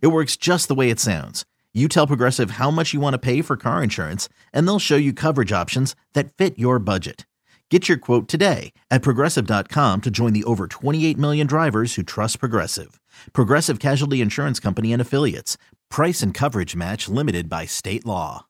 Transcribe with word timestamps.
It 0.00 0.08
works 0.08 0.36
just 0.36 0.68
the 0.68 0.74
way 0.74 0.90
it 0.90 0.98
sounds. 0.98 1.44
You 1.74 1.88
tell 1.88 2.06
Progressive 2.06 2.52
how 2.52 2.70
much 2.70 2.94
you 2.94 3.00
want 3.00 3.14
to 3.14 3.18
pay 3.18 3.42
for 3.42 3.56
car 3.56 3.82
insurance, 3.82 4.30
and 4.50 4.66
they'll 4.66 4.78
show 4.78 4.96
you 4.96 5.12
coverage 5.12 5.52
options 5.52 5.94
that 6.14 6.32
fit 6.32 6.58
your 6.58 6.78
budget. 6.78 7.26
Get 7.70 7.88
your 7.88 7.98
quote 7.98 8.28
today 8.28 8.72
at 8.90 9.02
progressive.com 9.02 10.00
to 10.00 10.10
join 10.10 10.32
the 10.32 10.44
over 10.44 10.68
28 10.68 11.18
million 11.18 11.46
drivers 11.46 11.96
who 11.96 12.02
trust 12.02 12.40
Progressive. 12.40 12.98
Progressive 13.32 13.78
Casualty 13.78 14.22
Insurance 14.22 14.58
Company 14.58 14.92
and 14.92 15.02
Affiliates. 15.02 15.58
Price 15.90 16.22
and 16.22 16.32
coverage 16.32 16.74
match 16.74 17.08
limited 17.08 17.48
by 17.50 17.66
state 17.66 18.06
law. 18.06 18.46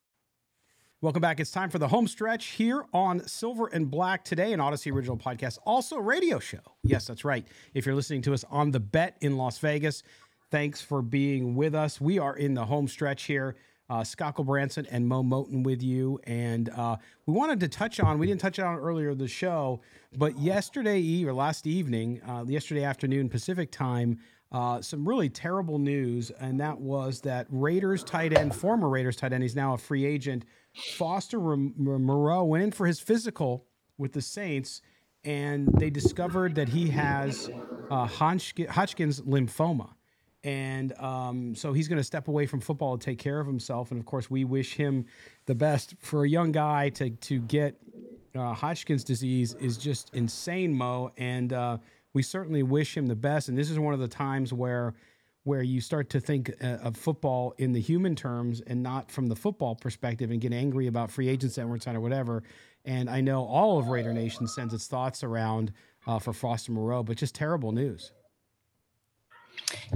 Welcome 1.02 1.20
back. 1.20 1.40
It's 1.40 1.50
time 1.50 1.68
for 1.68 1.78
the 1.78 1.88
home 1.88 2.08
stretch 2.08 2.46
here 2.46 2.86
on 2.94 3.26
Silver 3.28 3.66
and 3.66 3.90
Black 3.90 4.24
today, 4.24 4.54
an 4.54 4.60
Audacy 4.60 4.90
original 4.90 5.16
podcast, 5.18 5.58
also 5.66 5.98
radio 5.98 6.38
show. 6.38 6.60
Yes, 6.82 7.06
that's 7.06 7.24
right. 7.24 7.46
If 7.74 7.84
you're 7.84 7.94
listening 7.94 8.22
to 8.22 8.32
us 8.34 8.44
on 8.50 8.70
the 8.70 8.80
bet 8.80 9.18
in 9.20 9.36
Las 9.36 9.58
Vegas, 9.58 10.02
Thanks 10.50 10.80
for 10.80 11.02
being 11.02 11.56
with 11.56 11.74
us. 11.74 12.00
We 12.00 12.20
are 12.20 12.36
in 12.36 12.54
the 12.54 12.64
home 12.64 12.86
stretch 12.86 13.24
here. 13.24 13.56
Uh, 13.88 14.04
Scott 14.04 14.36
Branson 14.36 14.86
and 14.90 15.06
Mo 15.06 15.22
Moton 15.22 15.64
with 15.64 15.82
you. 15.82 16.20
And 16.24 16.68
uh, 16.70 16.96
we 17.26 17.34
wanted 17.34 17.60
to 17.60 17.68
touch 17.68 18.00
on, 18.00 18.18
we 18.18 18.26
didn't 18.26 18.40
touch 18.40 18.58
on 18.58 18.76
earlier 18.78 19.14
the 19.14 19.28
show, 19.28 19.80
but 20.16 20.36
yesterday 20.38 21.24
or 21.24 21.32
last 21.32 21.66
evening, 21.66 22.20
uh, 22.28 22.44
yesterday 22.46 22.84
afternoon 22.84 23.28
Pacific 23.28 23.70
time, 23.70 24.18
uh, 24.52 24.80
some 24.80 25.08
really 25.08 25.28
terrible 25.28 25.78
news. 25.78 26.30
And 26.30 26.60
that 26.60 26.80
was 26.80 27.20
that 27.22 27.46
Raiders 27.50 28.04
tight 28.04 28.36
end, 28.36 28.54
former 28.54 28.88
Raiders 28.88 29.16
tight 29.16 29.32
end, 29.32 29.42
he's 29.42 29.56
now 29.56 29.74
a 29.74 29.78
free 29.78 30.04
agent, 30.04 30.44
Foster 30.74 31.38
Moreau 31.40 32.44
went 32.44 32.62
in 32.62 32.70
for 32.70 32.86
his 32.86 33.00
physical 33.00 33.66
with 33.98 34.12
the 34.12 34.22
Saints. 34.22 34.80
And 35.24 35.68
they 35.78 35.90
discovered 35.90 36.54
that 36.54 36.68
he 36.68 36.88
has 36.90 37.50
uh, 37.90 38.06
Hodgkin's 38.06 39.20
lymphoma 39.22 39.95
and 40.44 40.96
um, 40.98 41.54
so 41.54 41.72
he's 41.72 41.88
going 41.88 41.98
to 41.98 42.04
step 42.04 42.28
away 42.28 42.46
from 42.46 42.60
football 42.60 42.96
to 42.96 43.04
take 43.04 43.18
care 43.18 43.40
of 43.40 43.46
himself. 43.46 43.90
And 43.90 43.98
of 43.98 44.06
course, 44.06 44.30
we 44.30 44.44
wish 44.44 44.74
him 44.74 45.06
the 45.46 45.54
best. 45.54 45.94
For 45.98 46.24
a 46.24 46.28
young 46.28 46.52
guy 46.52 46.90
to 46.90 47.10
to 47.10 47.40
get 47.40 47.76
uh, 48.34 48.52
Hodgkin's 48.52 49.04
disease 49.04 49.54
is 49.54 49.76
just 49.76 50.14
insane, 50.14 50.74
Mo. 50.74 51.10
And 51.16 51.52
uh, 51.52 51.78
we 52.12 52.22
certainly 52.22 52.62
wish 52.62 52.96
him 52.96 53.06
the 53.06 53.16
best. 53.16 53.48
And 53.48 53.58
this 53.58 53.70
is 53.70 53.78
one 53.78 53.94
of 53.94 54.00
the 54.00 54.08
times 54.08 54.52
where 54.52 54.94
where 55.44 55.62
you 55.62 55.80
start 55.80 56.10
to 56.10 56.18
think 56.18 56.52
uh, 56.60 56.78
of 56.82 56.96
football 56.96 57.54
in 57.58 57.72
the 57.72 57.80
human 57.80 58.16
terms 58.16 58.60
and 58.66 58.82
not 58.82 59.12
from 59.12 59.28
the 59.28 59.36
football 59.36 59.76
perspective 59.76 60.32
and 60.32 60.40
get 60.40 60.52
angry 60.52 60.88
about 60.88 61.08
free 61.08 61.28
agents 61.28 61.54
that 61.54 61.68
weren't 61.68 61.84
signed 61.84 61.96
or 61.96 62.00
whatever. 62.00 62.42
And 62.84 63.08
I 63.08 63.20
know 63.20 63.44
all 63.44 63.78
of 63.78 63.86
Raider 63.86 64.12
Nation 64.12 64.48
sends 64.48 64.74
its 64.74 64.88
thoughts 64.88 65.22
around 65.22 65.72
uh, 66.04 66.18
for 66.18 66.32
Foster 66.32 66.72
Moreau, 66.72 67.04
but 67.04 67.16
just 67.16 67.34
terrible 67.34 67.70
news. 67.70 68.10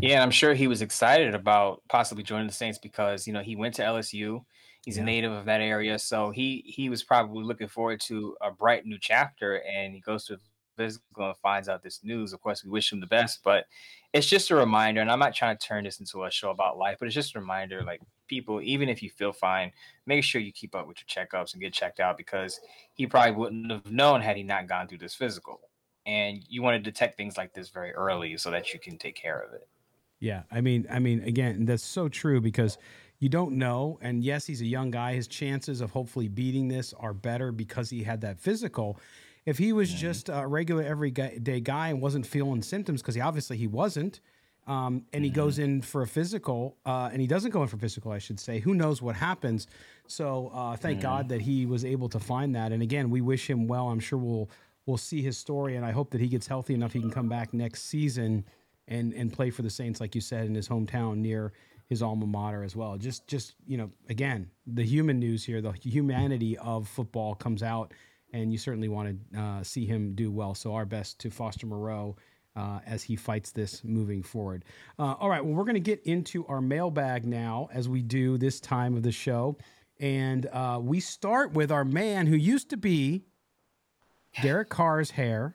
Yeah, 0.00 0.14
and 0.14 0.22
I'm 0.22 0.30
sure 0.30 0.54
he 0.54 0.66
was 0.66 0.82
excited 0.82 1.34
about 1.34 1.82
possibly 1.88 2.22
joining 2.22 2.46
the 2.46 2.52
Saints 2.52 2.78
because 2.78 3.26
you 3.26 3.32
know 3.32 3.40
he 3.40 3.56
went 3.56 3.74
to 3.74 3.82
LSU. 3.82 4.44
He's 4.84 4.96
yeah. 4.96 5.02
a 5.02 5.06
native 5.06 5.32
of 5.32 5.44
that 5.44 5.60
area, 5.60 5.98
so 5.98 6.30
he 6.30 6.62
he 6.66 6.88
was 6.88 7.02
probably 7.02 7.44
looking 7.44 7.68
forward 7.68 8.00
to 8.02 8.36
a 8.40 8.50
bright 8.50 8.86
new 8.86 8.98
chapter. 9.00 9.62
And 9.62 9.94
he 9.94 10.00
goes 10.00 10.24
to 10.26 10.38
physical 10.76 11.26
and 11.26 11.36
finds 11.38 11.68
out 11.68 11.82
this 11.82 12.00
news. 12.02 12.32
Of 12.32 12.40
course, 12.40 12.64
we 12.64 12.70
wish 12.70 12.90
him 12.90 13.00
the 13.00 13.06
best, 13.06 13.40
but 13.44 13.66
it's 14.14 14.26
just 14.26 14.50
a 14.50 14.54
reminder. 14.54 15.02
And 15.02 15.10
I'm 15.10 15.18
not 15.18 15.34
trying 15.34 15.56
to 15.56 15.66
turn 15.66 15.84
this 15.84 16.00
into 16.00 16.24
a 16.24 16.30
show 16.30 16.50
about 16.50 16.78
life, 16.78 16.96
but 16.98 17.06
it's 17.06 17.14
just 17.14 17.36
a 17.36 17.40
reminder. 17.40 17.82
Like 17.82 18.00
people, 18.28 18.62
even 18.62 18.88
if 18.88 19.02
you 19.02 19.10
feel 19.10 19.32
fine, 19.32 19.72
make 20.06 20.24
sure 20.24 20.40
you 20.40 20.52
keep 20.52 20.74
up 20.74 20.88
with 20.88 20.96
your 20.98 21.26
checkups 21.26 21.52
and 21.52 21.60
get 21.60 21.74
checked 21.74 22.00
out 22.00 22.16
because 22.16 22.60
he 22.94 23.06
probably 23.06 23.32
wouldn't 23.32 23.70
have 23.70 23.90
known 23.92 24.22
had 24.22 24.36
he 24.36 24.42
not 24.42 24.68
gone 24.68 24.88
through 24.88 24.98
this 24.98 25.14
physical 25.14 25.60
and 26.06 26.42
you 26.48 26.62
want 26.62 26.76
to 26.76 26.90
detect 26.90 27.16
things 27.16 27.36
like 27.36 27.52
this 27.54 27.68
very 27.68 27.92
early 27.92 28.36
so 28.36 28.50
that 28.50 28.72
you 28.72 28.80
can 28.80 28.98
take 28.98 29.14
care 29.14 29.38
of 29.38 29.52
it. 29.52 29.68
Yeah, 30.18 30.42
I 30.50 30.60
mean, 30.60 30.86
I 30.90 30.98
mean, 30.98 31.22
again, 31.22 31.64
that's 31.64 31.82
so 31.82 32.08
true 32.08 32.40
because 32.40 32.76
you 33.20 33.28
don't 33.28 33.52
know. 33.52 33.98
And 34.02 34.22
yes, 34.22 34.46
he's 34.46 34.60
a 34.60 34.66
young 34.66 34.90
guy. 34.90 35.14
His 35.14 35.28
chances 35.28 35.80
of 35.80 35.90
hopefully 35.90 36.28
beating 36.28 36.68
this 36.68 36.92
are 36.94 37.14
better 37.14 37.52
because 37.52 37.90
he 37.90 38.02
had 38.02 38.20
that 38.22 38.38
physical. 38.38 38.98
If 39.46 39.56
he 39.56 39.72
was 39.72 39.92
just 39.92 40.28
a 40.28 40.46
regular 40.46 40.82
everyday 40.82 41.60
guy 41.60 41.88
and 41.88 42.02
wasn't 42.02 42.26
feeling 42.26 42.62
symptoms, 42.62 43.00
because 43.00 43.14
he 43.14 43.20
obviously 43.22 43.56
he 43.56 43.66
wasn't, 43.66 44.20
um, 44.66 45.04
and 45.14 45.24
he 45.24 45.30
goes 45.30 45.58
in 45.58 45.80
for 45.80 46.02
a 46.02 46.06
physical, 46.06 46.76
uh, 46.84 47.08
and 47.10 47.20
he 47.20 47.26
doesn't 47.26 47.50
go 47.50 47.62
in 47.62 47.68
for 47.68 47.78
physical, 47.78 48.12
I 48.12 48.18
should 48.18 48.38
say. 48.38 48.60
Who 48.60 48.74
knows 48.74 49.00
what 49.00 49.16
happens? 49.16 49.66
So 50.06 50.50
uh, 50.52 50.76
thank 50.76 51.00
God 51.00 51.30
that 51.30 51.40
he 51.40 51.64
was 51.64 51.84
able 51.84 52.10
to 52.10 52.20
find 52.20 52.54
that. 52.54 52.70
And 52.72 52.82
again, 52.82 53.08
we 53.08 53.22
wish 53.22 53.48
him 53.48 53.66
well. 53.66 53.88
I'm 53.88 54.00
sure 54.00 54.18
we'll 54.18 54.50
we'll 54.90 54.98
see 54.98 55.22
his 55.22 55.38
story, 55.38 55.76
and 55.76 55.86
I 55.86 55.92
hope 55.92 56.10
that 56.10 56.20
he 56.20 56.26
gets 56.26 56.48
healthy 56.48 56.74
enough 56.74 56.92
he 56.92 57.00
can 57.00 57.12
come 57.12 57.28
back 57.28 57.54
next 57.54 57.84
season 57.84 58.44
and 58.88 59.14
and 59.14 59.32
play 59.32 59.50
for 59.50 59.62
the 59.62 59.70
Saints, 59.70 60.00
like 60.00 60.16
you 60.16 60.20
said, 60.20 60.46
in 60.46 60.54
his 60.54 60.68
hometown 60.68 61.18
near 61.18 61.52
his 61.86 62.02
alma 62.02 62.26
mater 62.26 62.64
as 62.64 62.74
well. 62.74 62.98
Just 62.98 63.28
just 63.28 63.54
you 63.66 63.78
know, 63.78 63.90
again, 64.08 64.50
the 64.66 64.82
human 64.82 65.20
news 65.20 65.44
here, 65.44 65.62
the 65.62 65.72
humanity 65.72 66.58
of 66.58 66.88
football 66.88 67.36
comes 67.36 67.62
out, 67.62 67.94
and 68.32 68.52
you 68.52 68.58
certainly 68.58 68.88
want 68.88 69.16
to 69.32 69.40
uh, 69.40 69.62
see 69.62 69.86
him 69.86 70.14
do 70.16 70.30
well. 70.30 70.54
So 70.56 70.74
our 70.74 70.84
best 70.84 71.20
to 71.20 71.30
Foster 71.30 71.66
Moreau. 71.66 72.16
Uh, 72.56 72.80
as 72.84 73.04
he 73.04 73.14
fights 73.14 73.52
this 73.52 73.84
moving 73.84 74.24
forward. 74.24 74.64
Uh, 74.98 75.14
all 75.20 75.30
right, 75.30 75.42
well, 75.42 75.54
we're 75.54 75.64
going 75.64 75.74
to 75.74 75.80
get 75.80 76.02
into 76.02 76.44
our 76.48 76.60
mailbag 76.60 77.24
now, 77.24 77.68
as 77.72 77.88
we 77.88 78.02
do 78.02 78.36
this 78.36 78.58
time 78.58 78.96
of 78.96 79.04
the 79.04 79.12
show. 79.12 79.56
And 80.00 80.46
uh, 80.46 80.80
we 80.82 80.98
start 80.98 81.52
with 81.52 81.70
our 81.70 81.84
man 81.84 82.26
who 82.26 82.34
used 82.34 82.68
to 82.70 82.76
be 82.76 83.22
Derek 84.42 84.68
Carr's 84.68 85.10
hair. 85.10 85.54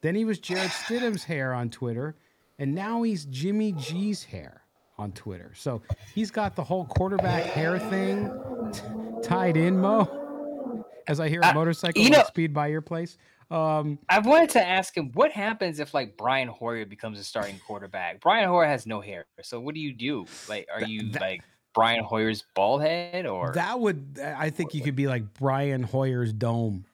Then 0.00 0.14
he 0.14 0.24
was 0.24 0.38
Jarrett 0.38 0.70
Stidham's 0.70 1.24
hair 1.24 1.52
on 1.52 1.70
Twitter. 1.70 2.16
And 2.58 2.74
now 2.74 3.02
he's 3.02 3.24
Jimmy 3.24 3.72
G's 3.72 4.24
hair 4.24 4.62
on 4.98 5.12
Twitter. 5.12 5.52
So 5.54 5.82
he's 6.14 6.30
got 6.30 6.54
the 6.54 6.64
whole 6.64 6.84
quarterback 6.84 7.44
hair 7.44 7.78
thing 7.78 8.30
t- 8.72 8.80
tied 9.22 9.56
in, 9.56 9.80
Mo. 9.80 10.84
As 11.08 11.18
I 11.18 11.28
hear 11.28 11.40
a 11.40 11.48
uh, 11.48 11.54
motorcycle 11.54 12.00
you 12.00 12.10
know, 12.10 12.22
speed 12.24 12.54
by 12.54 12.68
your 12.68 12.80
place. 12.80 13.18
Um, 13.50 13.98
I 14.08 14.20
wanted 14.20 14.50
to 14.50 14.66
ask 14.66 14.96
him 14.96 15.10
what 15.14 15.32
happens 15.32 15.80
if 15.80 15.92
like 15.92 16.16
Brian 16.16 16.48
Hoyer 16.48 16.86
becomes 16.86 17.18
a 17.18 17.24
starting 17.24 17.60
quarterback. 17.66 18.20
Brian 18.20 18.48
Hoyer 18.48 18.66
has 18.66 18.86
no 18.86 19.00
hair, 19.00 19.26
so 19.42 19.60
what 19.60 19.74
do 19.74 19.80
you 19.80 19.92
do? 19.92 20.26
Like, 20.48 20.68
are 20.72 20.84
you 20.84 21.10
that, 21.10 21.20
like 21.20 21.42
Brian 21.74 22.04
Hoyer's 22.04 22.44
bald 22.54 22.82
head, 22.82 23.26
or 23.26 23.52
that 23.52 23.78
would? 23.78 24.20
I 24.24 24.50
think 24.50 24.72
you 24.72 24.80
could 24.80 24.96
be 24.96 25.06
like 25.06 25.34
Brian 25.34 25.82
Hoyer's 25.82 26.32
dome. 26.32 26.86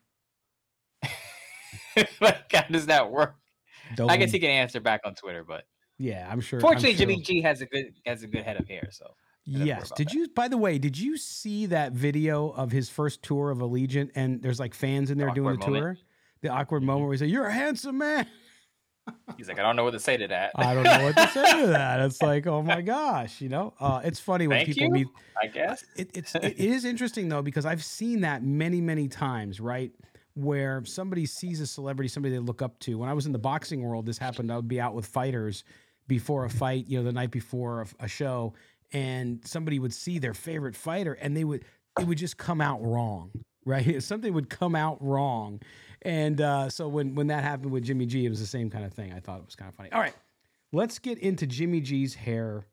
like, 2.20 2.53
how 2.53 2.65
does 2.70 2.87
that 2.87 3.11
work? 3.11 3.37
Dome. 3.97 4.11
I 4.11 4.17
guess 4.17 4.31
he 4.31 4.38
can 4.38 4.50
answer 4.50 4.81
back 4.81 5.00
on 5.05 5.15
Twitter, 5.15 5.44
but 5.44 5.65
yeah, 5.99 6.29
I'm 6.31 6.41
sure. 6.41 6.61
Fortunately, 6.61 6.91
I'm 6.91 6.97
sure. 6.97 7.06
Jimmy 7.06 7.23
G 7.23 7.41
has 7.43 7.61
a 7.61 7.67
good 7.67 7.87
has 8.05 8.23
a 8.23 8.26
good 8.26 8.44
head 8.44 8.61
of 8.61 8.69
hair, 8.69 8.88
so 8.91 9.06
Yes. 9.49 9.91
Did 9.97 10.09
that. 10.09 10.15
you? 10.15 10.29
By 10.29 10.49
the 10.49 10.59
way, 10.59 10.79
did 10.79 10.99
you 10.99 11.17
see 11.17 11.67
that 11.67 11.93
video 11.93 12.50
of 12.50 12.70
his 12.70 12.91
first 12.91 13.23
tour 13.23 13.50
of 13.50 13.59
Allegiant? 13.59 14.11
And 14.15 14.43
there's 14.43 14.61
like 14.61 14.75
fans 14.75 15.11
in 15.11 15.17
there 15.17 15.29
the 15.29 15.35
doing 15.35 15.59
the 15.59 15.67
moment. 15.67 15.82
tour. 15.82 15.97
The 16.43 16.50
awkward 16.50 16.81
mm-hmm. 16.81 16.87
moment 16.87 17.06
where 17.06 17.15
he 17.15 17.19
said, 17.19 17.31
"You're 17.31 17.47
a 17.47 17.53
handsome 17.53 17.99
man." 17.99 18.26
He's 19.38 19.49
like, 19.49 19.59
I 19.59 19.62
don't 19.62 19.75
know 19.75 19.85
what 19.85 19.93
to 19.93 20.00
say 20.00 20.19
to 20.19 20.29
that. 20.29 20.53
I 20.55 20.75
don't 20.75 20.85
know 20.85 21.03
what 21.03 21.17
to 21.17 21.29
say 21.29 21.62
to 21.62 21.67
that. 21.69 22.00
It's 22.05 22.21
like, 22.21 22.47
oh 22.47 22.61
my 22.61 22.82
gosh, 22.82 23.41
you 23.41 23.49
know. 23.49 23.73
Uh, 23.81 24.03
it's 24.05 24.21
funny 24.21 24.47
when 24.47 24.59
Thank 24.59 24.69
people 24.69 24.85
you, 24.85 24.91
meet. 24.91 25.06
I 25.43 25.47
guess 25.47 25.82
it, 25.97 26.11
it's 26.12 26.35
it 26.35 26.59
is 26.59 26.85
interesting 26.85 27.31
though 27.31 27.41
because 27.41 27.64
I've 27.64 27.82
seen 27.82 28.21
that 28.21 28.43
many 28.43 28.82
many 28.82 29.09
times, 29.09 29.61
right? 29.61 29.93
Where 30.38 30.85
somebody 30.85 31.26
sees 31.26 31.61
a 31.61 31.67
celebrity, 31.67 32.08
somebody 32.08 32.35
they 32.35 32.40
look 32.40 32.62
up 32.62 32.79
to. 32.81 32.99
When 32.99 33.08
I 33.08 33.12
was 33.12 33.26
in 33.26 33.32
the 33.32 33.38
boxing 33.38 33.82
world, 33.82 34.06
this 34.06 34.19
happened. 34.19 34.52
I 34.52 34.56
would 34.56 34.69
be 34.69 34.81
out 34.81 34.94
with 34.94 35.06
fighters 35.06 35.64
before 36.06 36.44
a 36.44 36.50
fight, 36.50 36.87
you 36.87 36.99
know, 36.99 37.05
the 37.05 37.12
night 37.12 37.31
before 37.31 37.82
a, 37.82 38.05
a 38.05 38.08
show, 38.08 38.55
and 38.93 39.40
somebody 39.44 39.79
would 39.79 39.93
see 39.93 40.19
their 40.19 40.35
favorite 40.35 40.76
fighter, 40.76 41.14
and 41.14 41.37
they 41.37 41.44
would 41.44 41.64
it 41.99 42.06
would 42.06 42.19
just 42.19 42.37
come 42.37 42.61
out 42.61 42.81
wrong, 42.82 43.31
right? 43.64 44.02
Something 44.02 44.32
would 44.35 44.49
come 44.49 44.75
out 44.75 44.99
wrong 45.00 45.61
and 46.02 46.40
uh, 46.40 46.69
so 46.69 46.88
when 46.88 47.14
when 47.14 47.29
that 47.29 47.43
happened 47.43 47.73
with 47.73 47.85
Jimmy 47.85 48.06
G, 48.06 48.25
it 48.25 48.29
was 48.29 48.40
the 48.40 48.46
same 48.46 48.70
kind 48.70 48.85
of 48.85 48.93
thing. 48.93 49.12
I 49.12 49.20
thought 49.20 49.40
it 49.40 49.46
was 49.46 49.56
kind 49.56 49.69
of 49.69 49.75
funny. 49.75 49.90
All 49.93 50.00
right, 50.00 50.14
let's 50.73 50.99
get 50.99 51.19
into 51.19 51.46
Jimmy 51.46 51.81
G's 51.81 52.14
hair. 52.14 52.67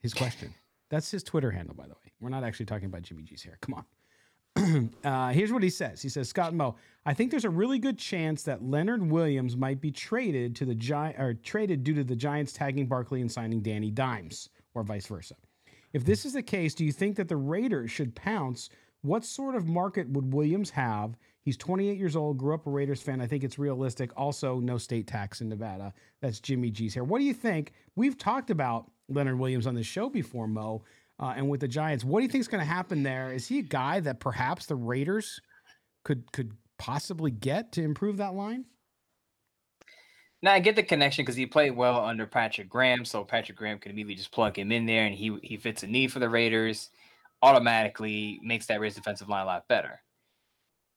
His 0.00 0.12
question. 0.12 0.54
That's 0.88 1.10
his 1.10 1.22
Twitter 1.22 1.50
handle, 1.50 1.74
by 1.74 1.84
the 1.84 1.94
way. 1.94 2.12
We're 2.20 2.28
not 2.28 2.44
actually 2.44 2.66
talking 2.66 2.86
about 2.86 3.02
Jimmy 3.02 3.22
G's 3.24 3.42
hair. 3.42 3.58
Come 3.60 3.74
on. 3.74 3.84
uh, 5.04 5.28
here's 5.30 5.52
what 5.52 5.62
he 5.62 5.70
says. 5.70 6.02
He 6.02 6.08
says, 6.08 6.28
Scott 6.28 6.54
Mo, 6.54 6.76
I 7.04 7.14
think 7.14 7.30
there's 7.30 7.44
a 7.44 7.50
really 7.50 7.78
good 7.78 7.98
chance 7.98 8.42
that 8.44 8.62
Leonard 8.62 9.10
Williams 9.10 9.56
might 9.56 9.80
be 9.80 9.90
traded 9.90 10.56
to 10.56 10.64
the 10.64 10.74
Gi- 10.74 11.14
or 11.18 11.34
traded 11.42 11.84
due 11.84 11.94
to 11.94 12.04
the 12.04 12.16
Giants 12.16 12.52
tagging 12.52 12.86
Barkley 12.86 13.20
and 13.20 13.30
signing 13.30 13.60
Danny 13.60 13.90
Dimes, 13.90 14.48
or 14.74 14.82
vice 14.82 15.06
versa. 15.06 15.34
If 15.92 16.04
this 16.04 16.24
is 16.24 16.32
the 16.32 16.42
case, 16.42 16.74
do 16.74 16.84
you 16.84 16.92
think 16.92 17.16
that 17.16 17.28
the 17.28 17.36
Raiders 17.36 17.90
should 17.90 18.14
pounce? 18.14 18.70
What 19.02 19.24
sort 19.24 19.54
of 19.54 19.66
market 19.66 20.08
would 20.08 20.32
Williams 20.32 20.70
have 20.70 21.16
He's 21.46 21.56
28 21.56 21.96
years 21.96 22.16
old, 22.16 22.38
grew 22.38 22.54
up 22.54 22.66
a 22.66 22.70
Raiders 22.70 23.00
fan. 23.00 23.20
I 23.20 23.28
think 23.28 23.44
it's 23.44 23.56
realistic. 23.56 24.10
Also, 24.16 24.58
no 24.58 24.78
state 24.78 25.06
tax 25.06 25.40
in 25.40 25.48
Nevada. 25.48 25.94
That's 26.20 26.40
Jimmy 26.40 26.72
G's 26.72 26.92
here. 26.92 27.04
What 27.04 27.20
do 27.20 27.24
you 27.24 27.32
think? 27.32 27.72
We've 27.94 28.18
talked 28.18 28.50
about 28.50 28.90
Leonard 29.08 29.38
Williams 29.38 29.68
on 29.68 29.76
the 29.76 29.84
show 29.84 30.10
before, 30.10 30.48
Mo, 30.48 30.82
uh, 31.18 31.34
and 31.36 31.48
with 31.48 31.60
the 31.60 31.68
Giants. 31.68 32.04
What 32.04 32.20
do 32.20 32.24
you 32.24 32.28
think 32.28 32.40
is 32.40 32.48
going 32.48 32.64
to 32.64 32.70
happen 32.70 33.02
there? 33.02 33.32
Is 33.32 33.46
he 33.46 33.60
a 33.60 33.62
guy 33.62 34.00
that 34.00 34.20
perhaps 34.20 34.66
the 34.66 34.76
Raiders 34.76 35.40
could 36.04 36.30
could 36.32 36.52
possibly 36.78 37.30
get 37.30 37.72
to 37.72 37.82
improve 37.82 38.18
that 38.18 38.34
line? 38.34 38.66
Now 40.42 40.52
I 40.52 40.60
get 40.60 40.76
the 40.76 40.82
connection 40.82 41.24
because 41.24 41.36
he 41.36 41.46
played 41.46 41.70
well 41.70 42.04
under 42.04 42.26
Patrick 42.26 42.68
Graham, 42.68 43.04
so 43.04 43.24
Patrick 43.24 43.58
Graham 43.58 43.78
can 43.78 43.90
immediately 43.90 44.16
just 44.16 44.32
plug 44.32 44.58
him 44.58 44.70
in 44.70 44.86
there, 44.86 45.06
and 45.06 45.14
he 45.14 45.38
he 45.42 45.56
fits 45.56 45.82
a 45.82 45.86
need 45.86 46.12
for 46.12 46.18
the 46.18 46.28
Raiders. 46.28 46.90
Automatically 47.42 48.40
makes 48.42 48.66
that 48.66 48.80
Raiders 48.80 48.96
defensive 48.96 49.28
line 49.28 49.42
a 49.42 49.46
lot 49.46 49.68
better. 49.68 50.00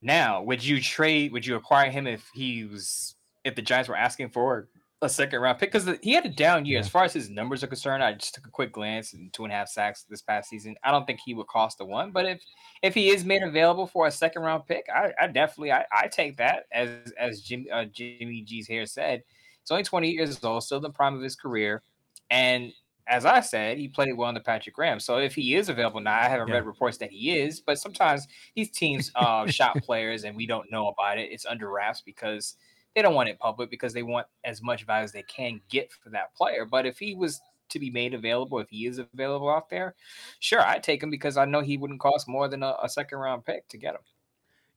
Now, 0.01 0.41
would 0.43 0.63
you 0.63 0.81
trade? 0.81 1.31
Would 1.31 1.45
you 1.45 1.55
acquire 1.55 1.89
him 1.89 2.07
if 2.07 2.29
he 2.33 2.65
was 2.65 3.15
if 3.43 3.55
the 3.55 3.61
Giants 3.61 3.89
were 3.89 3.97
asking 3.97 4.29
for 4.29 4.69
a 5.01 5.09
second 5.09 5.39
round 5.39 5.59
pick? 5.59 5.71
Because 5.71 5.97
he 6.01 6.13
had 6.13 6.25
a 6.25 6.29
down 6.29 6.65
year 6.65 6.75
yeah. 6.75 6.81
as 6.81 6.89
far 6.89 7.03
as 7.03 7.13
his 7.13 7.29
numbers 7.29 7.63
are 7.63 7.67
concerned. 7.67 8.03
I 8.03 8.13
just 8.13 8.35
took 8.35 8.47
a 8.47 8.51
quick 8.51 8.71
glance 8.71 9.13
and 9.13 9.31
two 9.33 9.43
and 9.43 9.53
a 9.53 9.55
half 9.55 9.69
sacks 9.69 10.03
this 10.09 10.21
past 10.21 10.49
season. 10.49 10.75
I 10.83 10.91
don't 10.91 11.05
think 11.05 11.19
he 11.23 11.33
would 11.33 11.47
cost 11.47 11.77
the 11.77 11.85
one, 11.85 12.11
but 12.11 12.25
if 12.25 12.41
if 12.81 12.93
he 12.93 13.09
is 13.09 13.25
made 13.25 13.43
available 13.43 13.87
for 13.87 14.07
a 14.07 14.11
second 14.11 14.41
round 14.41 14.65
pick, 14.67 14.85
I, 14.93 15.11
I 15.19 15.27
definitely 15.27 15.71
I, 15.71 15.85
I 15.91 16.07
take 16.07 16.37
that 16.37 16.65
as 16.71 16.89
as 17.17 17.41
Jim, 17.41 17.65
uh, 17.71 17.85
Jimmy 17.85 18.41
G's 18.41 18.67
hair 18.67 18.85
said. 18.85 19.23
He's 19.61 19.71
only 19.71 19.83
20 19.83 20.09
years 20.09 20.43
old, 20.43 20.63
still 20.63 20.77
in 20.77 20.83
the 20.83 20.89
prime 20.89 21.15
of 21.15 21.21
his 21.21 21.35
career, 21.35 21.83
and 22.29 22.71
as 23.09 23.25
I 23.25 23.39
said, 23.39 23.79
he 23.79 23.87
played 23.87 24.15
well 24.15 24.29
under 24.29 24.39
Patrick 24.39 24.75
Graham. 24.75 24.99
So 24.99 25.17
if 25.17 25.33
he 25.33 25.55
is 25.55 25.67
available 25.67 25.99
now, 25.99 26.15
I 26.15 26.29
haven't 26.29 26.47
yeah. 26.47 26.55
read 26.55 26.65
reports 26.65 26.97
that 26.99 27.09
he 27.09 27.37
is, 27.39 27.59
but 27.59 27.79
sometimes 27.79 28.27
these 28.55 28.69
teams 28.69 29.11
uh, 29.15 29.47
shop 29.51 29.77
players 29.83 30.23
and 30.23 30.35
we 30.35 30.45
don't 30.45 30.71
know 30.71 30.89
about 30.89 31.17
it. 31.17 31.31
It's 31.31 31.45
under 31.45 31.69
wraps 31.71 32.03
because 32.05 32.55
they 32.95 33.01
don't 33.01 33.15
want 33.15 33.29
it 33.29 33.39
public 33.39 33.69
because 33.69 33.93
they 33.93 34.03
want 34.03 34.27
as 34.43 34.61
much 34.61 34.85
value 34.85 35.03
as 35.03 35.11
they 35.11 35.23
can 35.23 35.61
get 35.69 35.91
for 35.91 36.09
that 36.09 36.33
player. 36.35 36.65
But 36.65 36.85
if 36.85 36.97
he 36.99 37.15
was 37.15 37.41
to 37.69 37.79
be 37.79 37.89
made 37.89 38.13
available, 38.13 38.59
if 38.59 38.69
he 38.69 38.87
is 38.87 38.97
available 38.97 39.49
out 39.49 39.69
there, 39.69 39.95
sure, 40.39 40.61
I'd 40.61 40.83
take 40.83 41.03
him 41.03 41.09
because 41.09 41.37
I 41.37 41.45
know 41.45 41.61
he 41.61 41.77
wouldn't 41.77 41.99
cost 41.99 42.27
more 42.27 42.47
than 42.47 42.63
a, 42.63 42.75
a 42.81 42.89
second 42.89 43.19
round 43.19 43.45
pick 43.45 43.67
to 43.69 43.77
get 43.77 43.95
him. 43.95 44.01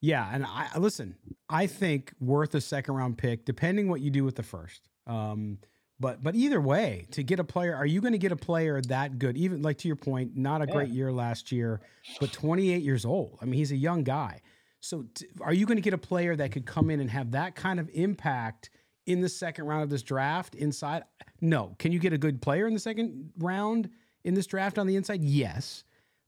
Yeah, 0.01 0.29
and 0.33 0.45
I 0.45 0.77
listen. 0.79 1.15
I 1.49 1.69
think 1.69 2.13
worth 2.21 2.55
a 2.57 2.61
second 2.61 2.95
round 2.95 3.19
pick, 3.19 3.45
depending 3.45 3.89
what 3.89 4.01
you 4.01 4.11
do 4.11 4.25
with 4.25 4.35
the 4.35 4.43
first. 4.43 4.89
Um, 5.07 5.59
but 6.01 6.21
but 6.21 6.35
either 6.35 6.61
way, 6.61 7.07
to 7.13 7.23
get 7.23 7.39
a 7.39 7.45
player, 7.45 7.77
are 7.77 7.87
you 7.87 8.01
going 8.01 8.13
to 8.13 8.19
get 8.19 8.33
a 8.33 8.37
player 8.37 8.81
that 8.89 9.21
good? 9.21 9.37
Even 9.37 9.63
like 9.63 9.79
to 9.79 9.89
your 9.89 9.97
point, 9.97 10.37
not 10.37 10.61
a 10.61 10.67
yeah. 10.67 10.73
great 10.73 10.89
year 10.89 11.13
last 11.13 11.53
year, 11.53 11.81
but 12.19 12.33
28 12.33 12.83
years 12.83 13.05
old. 13.05 13.39
I 13.41 13.45
mean, 13.45 13.55
he's 13.55 13.71
a 13.71 13.77
young 13.77 14.03
guy. 14.03 14.43
So 14.83 15.05
t- 15.15 15.29
are 15.41 15.55
you 15.55 15.65
going 15.65 15.77
to 15.79 15.83
get 15.83 15.95
a 15.95 15.99
player 15.99 16.35
that 16.37 16.51
could 16.51 16.67
come 16.67 16.91
in 16.91 17.01
and 17.01 17.09
have 17.09 17.31
that 17.31 17.55
kind 17.55 17.79
of 17.79 17.89
impact 17.95 18.71
in 19.07 19.21
the 19.21 19.29
second 19.29 19.67
round 19.67 19.85
of 19.85 19.91
this 19.91 20.03
draft 20.03 20.57
inside? 20.57 21.05
No. 21.41 21.77
Can 21.79 21.93
you 21.93 22.01
get 22.01 22.13
a 22.13 22.19
good 22.19 22.43
player 22.43 22.67
in 22.67 22.75
the 22.75 22.81
second 22.81 23.31
round 23.39 23.89
in 24.25 24.35
this 24.35 24.47
draft 24.47 24.79
on 24.79 24.89
the 24.89 24.97
inside? 24.97 25.23
Yes. 25.23 25.85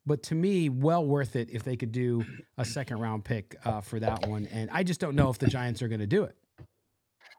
But 0.06 0.22
to 0.24 0.36
me, 0.36 0.68
well 0.68 1.04
worth 1.04 1.34
it 1.34 1.50
if 1.50 1.64
they 1.64 1.76
could 1.76 1.90
do 1.90 2.24
a 2.56 2.64
second 2.64 3.00
round 3.00 3.24
pick 3.24 3.56
uh, 3.64 3.80
for 3.80 3.98
that 3.98 4.26
one. 4.28 4.46
And 4.46 4.70
I 4.70 4.84
just 4.84 5.00
don't 5.00 5.16
know 5.16 5.30
if 5.30 5.38
the 5.38 5.48
Giants 5.48 5.82
are 5.82 5.88
going 5.88 6.00
to 6.00 6.06
do 6.06 6.22
it. 6.22 6.36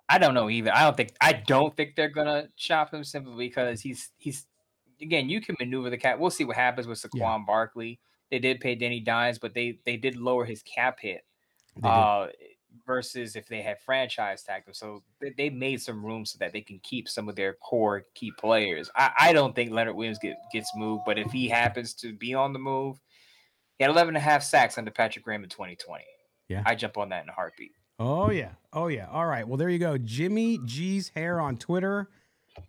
I 0.09 0.17
don't 0.17 0.33
know 0.33 0.49
either. 0.49 0.71
I 0.75 0.83
don't 0.83 0.97
think 0.97 1.15
I 1.19 1.33
don't 1.33 1.75
think 1.75 1.95
they're 1.95 2.09
gonna 2.09 2.49
shop 2.55 2.93
him 2.93 3.03
simply 3.03 3.47
because 3.47 3.81
he's 3.81 4.11
he's 4.17 4.45
again 5.01 5.29
you 5.29 5.41
can 5.41 5.55
maneuver 5.59 5.89
the 5.89 5.97
cat. 5.97 6.19
We'll 6.19 6.29
see 6.29 6.43
what 6.43 6.55
happens 6.55 6.85
with 6.85 7.01
Saquon 7.01 7.19
yeah. 7.19 7.37
Barkley. 7.45 7.99
They 8.31 8.39
did 8.39 8.59
pay 8.59 8.75
Danny 8.75 8.99
Dimes, 8.99 9.39
but 9.39 9.53
they 9.53 9.79
they 9.85 9.97
did 9.97 10.17
lower 10.17 10.45
his 10.45 10.63
cap 10.63 10.99
hit. 10.99 11.25
Uh, 11.83 12.27
versus 12.85 13.35
if 13.35 13.47
they 13.47 13.61
had 13.61 13.79
franchise 13.81 14.43
tagged 14.43 14.67
him. 14.67 14.73
So 14.73 15.03
they, 15.19 15.33
they, 15.37 15.49
made 15.49 15.81
some 15.81 16.05
room 16.05 16.25
so 16.25 16.37
that 16.39 16.53
they 16.53 16.61
can 16.61 16.79
keep 16.83 17.07
some 17.09 17.29
of 17.29 17.35
their 17.35 17.53
core 17.53 18.03
key 18.13 18.31
players. 18.37 18.89
I, 18.95 19.11
I 19.19 19.33
don't 19.33 19.55
think 19.55 19.71
Leonard 19.71 19.95
Williams 19.95 20.19
get, 20.21 20.37
gets 20.53 20.69
moved, 20.75 21.03
but 21.05 21.17
if 21.17 21.31
he 21.31 21.47
happens 21.47 21.93
to 21.95 22.13
be 22.13 22.33
on 22.33 22.53
the 22.53 22.59
move, 22.59 22.97
he 23.77 23.83
had 23.83 23.91
11 23.91 24.09
and 24.09 24.17
a 24.17 24.21
half 24.21 24.43
sacks 24.43 24.77
under 24.77 24.91
Patrick 24.91 25.25
Graham 25.25 25.43
in 25.43 25.49
2020. 25.49 26.03
Yeah. 26.47 26.63
I 26.65 26.75
jump 26.75 26.97
on 26.97 27.09
that 27.09 27.23
in 27.23 27.29
a 27.29 27.33
heartbeat. 27.33 27.71
Oh 27.97 28.29
yeah. 28.29 28.51
Oh 28.73 28.87
yeah. 28.87 29.07
All 29.09 29.25
right. 29.25 29.47
Well, 29.47 29.57
there 29.57 29.69
you 29.69 29.79
go. 29.79 29.97
Jimmy 29.97 30.59
G's 30.65 31.09
hair 31.09 31.39
on 31.39 31.57
Twitter. 31.57 32.09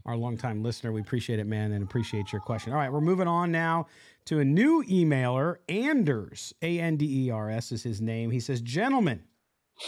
Our 0.05 0.17
longtime 0.17 0.63
listener. 0.63 0.93
We 0.93 1.01
appreciate 1.01 1.39
it, 1.39 1.47
man, 1.47 1.73
and 1.73 1.83
appreciate 1.83 2.33
your 2.33 2.41
question. 2.41 2.73
All 2.73 2.79
right, 2.79 2.93
we're 2.93 3.01
moving 3.01 3.29
on 3.29 3.53
now 3.53 3.87
to 4.27 4.41
a 4.41 4.45
new 4.45 4.83
emailer. 4.85 5.57
Anders, 5.69 6.55
A 6.63 6.81
N 6.81 6.97
D 6.97 7.27
E 7.27 7.31
R 7.31 7.51
S 7.51 7.73
is 7.73 7.83
his 7.83 8.01
name. 8.01 8.31
He 8.31 8.41
says, 8.41 8.61
"Gentlemen." 8.61 9.23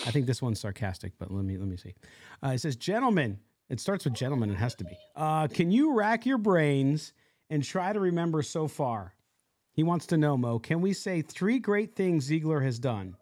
I 0.06 0.10
think 0.10 0.26
this 0.26 0.42
one's 0.42 0.60
sarcastic, 0.60 1.12
but 1.18 1.30
let 1.30 1.44
me 1.44 1.56
let 1.56 1.68
me 1.68 1.76
see. 1.76 1.94
Uh, 2.42 2.48
it 2.48 2.58
says, 2.58 2.76
"Gentlemen." 2.76 3.40
It 3.68 3.80
starts 3.80 4.04
with 4.04 4.14
gentlemen. 4.14 4.50
It 4.50 4.56
has 4.56 4.74
to 4.76 4.84
be. 4.84 4.96
Uh, 5.14 5.46
can 5.46 5.70
you 5.70 5.92
rack 5.92 6.24
your 6.24 6.38
brains 6.38 7.12
and 7.50 7.62
try 7.62 7.92
to 7.92 8.00
remember 8.00 8.42
so 8.42 8.66
far? 8.66 9.14
He 9.72 9.82
wants 9.82 10.06
to 10.06 10.16
know, 10.16 10.36
Mo. 10.36 10.58
Can 10.58 10.80
we 10.80 10.92
say 10.92 11.20
three 11.22 11.58
great 11.58 11.94
things 11.94 12.24
Ziegler 12.24 12.60
has 12.60 12.78
done? 12.78 13.16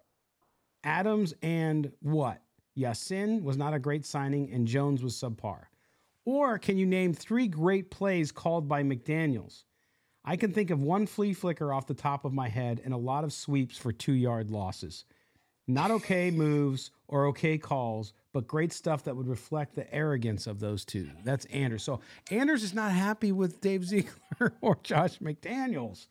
Adams 0.84 1.34
and 1.42 1.90
what? 2.00 2.42
Ya-Sin 2.74 3.42
was 3.42 3.56
not 3.56 3.74
a 3.74 3.78
great 3.78 4.06
signing 4.06 4.52
and 4.52 4.68
Jones 4.68 5.02
was 5.02 5.14
subpar. 5.14 5.64
Or 6.26 6.58
can 6.58 6.76
you 6.76 6.86
name 6.86 7.14
three 7.14 7.46
great 7.46 7.88
plays 7.88 8.32
called 8.32 8.68
by 8.68 8.82
McDaniels? 8.82 9.62
I 10.24 10.36
can 10.36 10.52
think 10.52 10.70
of 10.70 10.82
one 10.82 11.06
flea 11.06 11.32
flicker 11.32 11.72
off 11.72 11.86
the 11.86 11.94
top 11.94 12.24
of 12.24 12.34
my 12.34 12.48
head 12.48 12.82
and 12.84 12.92
a 12.92 12.98
lot 12.98 13.22
of 13.22 13.32
sweeps 13.32 13.78
for 13.78 13.92
two 13.92 14.12
yard 14.12 14.50
losses. 14.50 15.04
Not 15.68 15.92
okay 15.92 16.32
moves 16.32 16.90
or 17.06 17.26
okay 17.26 17.58
calls, 17.58 18.12
but 18.32 18.48
great 18.48 18.72
stuff 18.72 19.04
that 19.04 19.16
would 19.16 19.28
reflect 19.28 19.76
the 19.76 19.92
arrogance 19.94 20.48
of 20.48 20.58
those 20.58 20.84
two. 20.84 21.08
That's 21.24 21.44
Anders. 21.46 21.84
So 21.84 22.00
Anders 22.32 22.64
is 22.64 22.74
not 22.74 22.90
happy 22.90 23.30
with 23.30 23.60
Dave 23.60 23.84
Ziegler 23.84 24.52
or 24.60 24.78
Josh 24.82 25.18
McDaniels. 25.20 26.08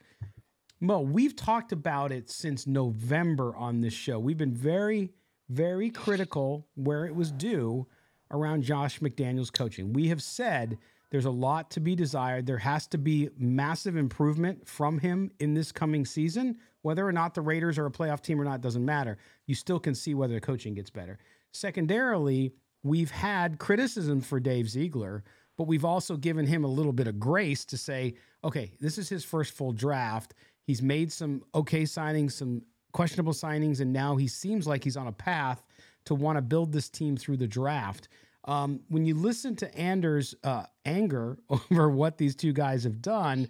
Mo, 0.79 1.01
we've 1.01 1.35
talked 1.35 1.73
about 1.73 2.13
it 2.13 2.29
since 2.29 2.65
November 2.65 3.53
on 3.55 3.81
this 3.81 3.93
show. 3.93 4.17
We've 4.17 4.37
been 4.37 4.53
very, 4.53 5.11
very 5.49 5.89
critical 5.89 6.67
where 6.75 7.05
it 7.05 7.15
was 7.15 7.31
due 7.31 7.85
around 8.35 8.63
Josh 8.63 8.99
McDaniels 8.99 9.51
coaching. 9.51 9.93
We 9.93 10.09
have 10.09 10.21
said 10.21 10.77
there's 11.11 11.25
a 11.25 11.31
lot 11.31 11.71
to 11.71 11.79
be 11.79 11.95
desired. 11.95 12.45
There 12.45 12.57
has 12.57 12.87
to 12.87 12.97
be 12.97 13.29
massive 13.37 13.95
improvement 13.95 14.67
from 14.67 14.99
him 14.99 15.31
in 15.39 15.53
this 15.53 15.71
coming 15.71 16.05
season. 16.05 16.57
Whether 16.81 17.07
or 17.07 17.11
not 17.11 17.33
the 17.33 17.41
Raiders 17.41 17.77
are 17.77 17.85
a 17.85 17.91
playoff 17.91 18.21
team 18.21 18.39
or 18.39 18.43
not 18.43 18.61
doesn't 18.61 18.83
matter. 18.83 19.17
You 19.47 19.55
still 19.55 19.79
can 19.79 19.95
see 19.95 20.13
whether 20.13 20.33
the 20.33 20.41
coaching 20.41 20.73
gets 20.73 20.89
better. 20.89 21.17
Secondarily, 21.53 22.53
we've 22.83 23.11
had 23.11 23.59
criticism 23.59 24.19
for 24.21 24.39
Dave 24.39 24.69
Ziegler, 24.69 25.23
but 25.57 25.67
we've 25.67 25.85
also 25.85 26.17
given 26.17 26.45
him 26.45 26.63
a 26.63 26.67
little 26.69 26.91
bit 26.91 27.07
of 27.07 27.19
grace 27.19 27.65
to 27.65 27.77
say, 27.77 28.15
okay, 28.43 28.73
this 28.81 28.97
is 28.97 29.07
his 29.07 29.23
first 29.23 29.53
full 29.53 29.71
draft. 29.71 30.33
He's 30.67 30.81
made 30.81 31.11
some 31.11 31.43
okay 31.53 31.83
signings, 31.83 32.33
some 32.33 32.63
questionable 32.91 33.33
signings, 33.33 33.79
and 33.79 33.93
now 33.93 34.15
he 34.15 34.27
seems 34.27 34.67
like 34.67 34.83
he's 34.83 34.97
on 34.97 35.07
a 35.07 35.11
path 35.11 35.63
to 36.05 36.15
want 36.15 36.37
to 36.37 36.41
build 36.41 36.71
this 36.71 36.89
team 36.89 37.17
through 37.17 37.37
the 37.37 37.47
draft. 37.47 38.07
Um, 38.45 38.81
when 38.89 39.05
you 39.05 39.15
listen 39.15 39.55
to 39.57 39.75
Anders' 39.75 40.35
uh, 40.43 40.65
anger 40.85 41.37
over 41.49 41.89
what 41.89 42.17
these 42.17 42.35
two 42.35 42.53
guys 42.53 42.83
have 42.83 43.01
done, 43.01 43.47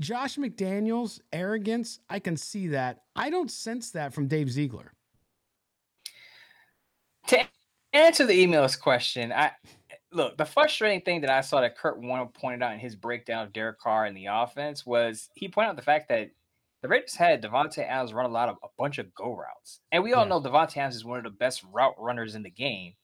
Josh 0.00 0.36
McDaniels 0.36 1.20
arrogance, 1.32 2.00
I 2.08 2.18
can 2.18 2.36
see 2.36 2.68
that. 2.68 3.02
I 3.14 3.30
don't 3.30 3.50
sense 3.50 3.90
that 3.90 4.14
from 4.14 4.28
Dave 4.28 4.50
Ziegler. 4.50 4.92
To 7.28 7.40
answer 7.92 8.26
the 8.26 8.46
emails 8.46 8.78
question, 8.78 9.32
I 9.32 9.52
look 10.12 10.36
the 10.36 10.44
frustrating 10.44 11.00
thing 11.00 11.20
that 11.22 11.30
I 11.30 11.40
saw 11.40 11.60
that 11.60 11.76
Kurt 11.76 12.00
Warner 12.00 12.26
pointed 12.26 12.62
out 12.62 12.72
in 12.72 12.80
his 12.80 12.96
breakdown 12.96 13.46
of 13.46 13.52
Derek 13.52 13.78
Carr 13.78 14.06
and 14.06 14.16
the 14.16 14.26
offense 14.30 14.84
was 14.84 15.28
he 15.34 15.48
pointed 15.48 15.70
out 15.70 15.76
the 15.76 15.82
fact 15.82 16.08
that 16.08 16.30
the 16.82 16.88
Raiders 16.88 17.14
had 17.14 17.42
Davante 17.42 17.78
Adams 17.78 18.12
run 18.12 18.26
a 18.26 18.32
lot 18.32 18.48
of 18.48 18.56
a 18.62 18.68
bunch 18.76 18.98
of 18.98 19.14
go 19.14 19.32
routes, 19.36 19.80
and 19.92 20.02
we 20.02 20.12
all 20.12 20.24
yeah. 20.24 20.30
know 20.30 20.40
Davante 20.40 20.76
Adams 20.78 20.96
is 20.96 21.04
one 21.04 21.18
of 21.18 21.24
the 21.24 21.30
best 21.30 21.62
route 21.72 21.94
runners 21.96 22.34
in 22.34 22.42
the 22.42 22.50
game. 22.50 22.94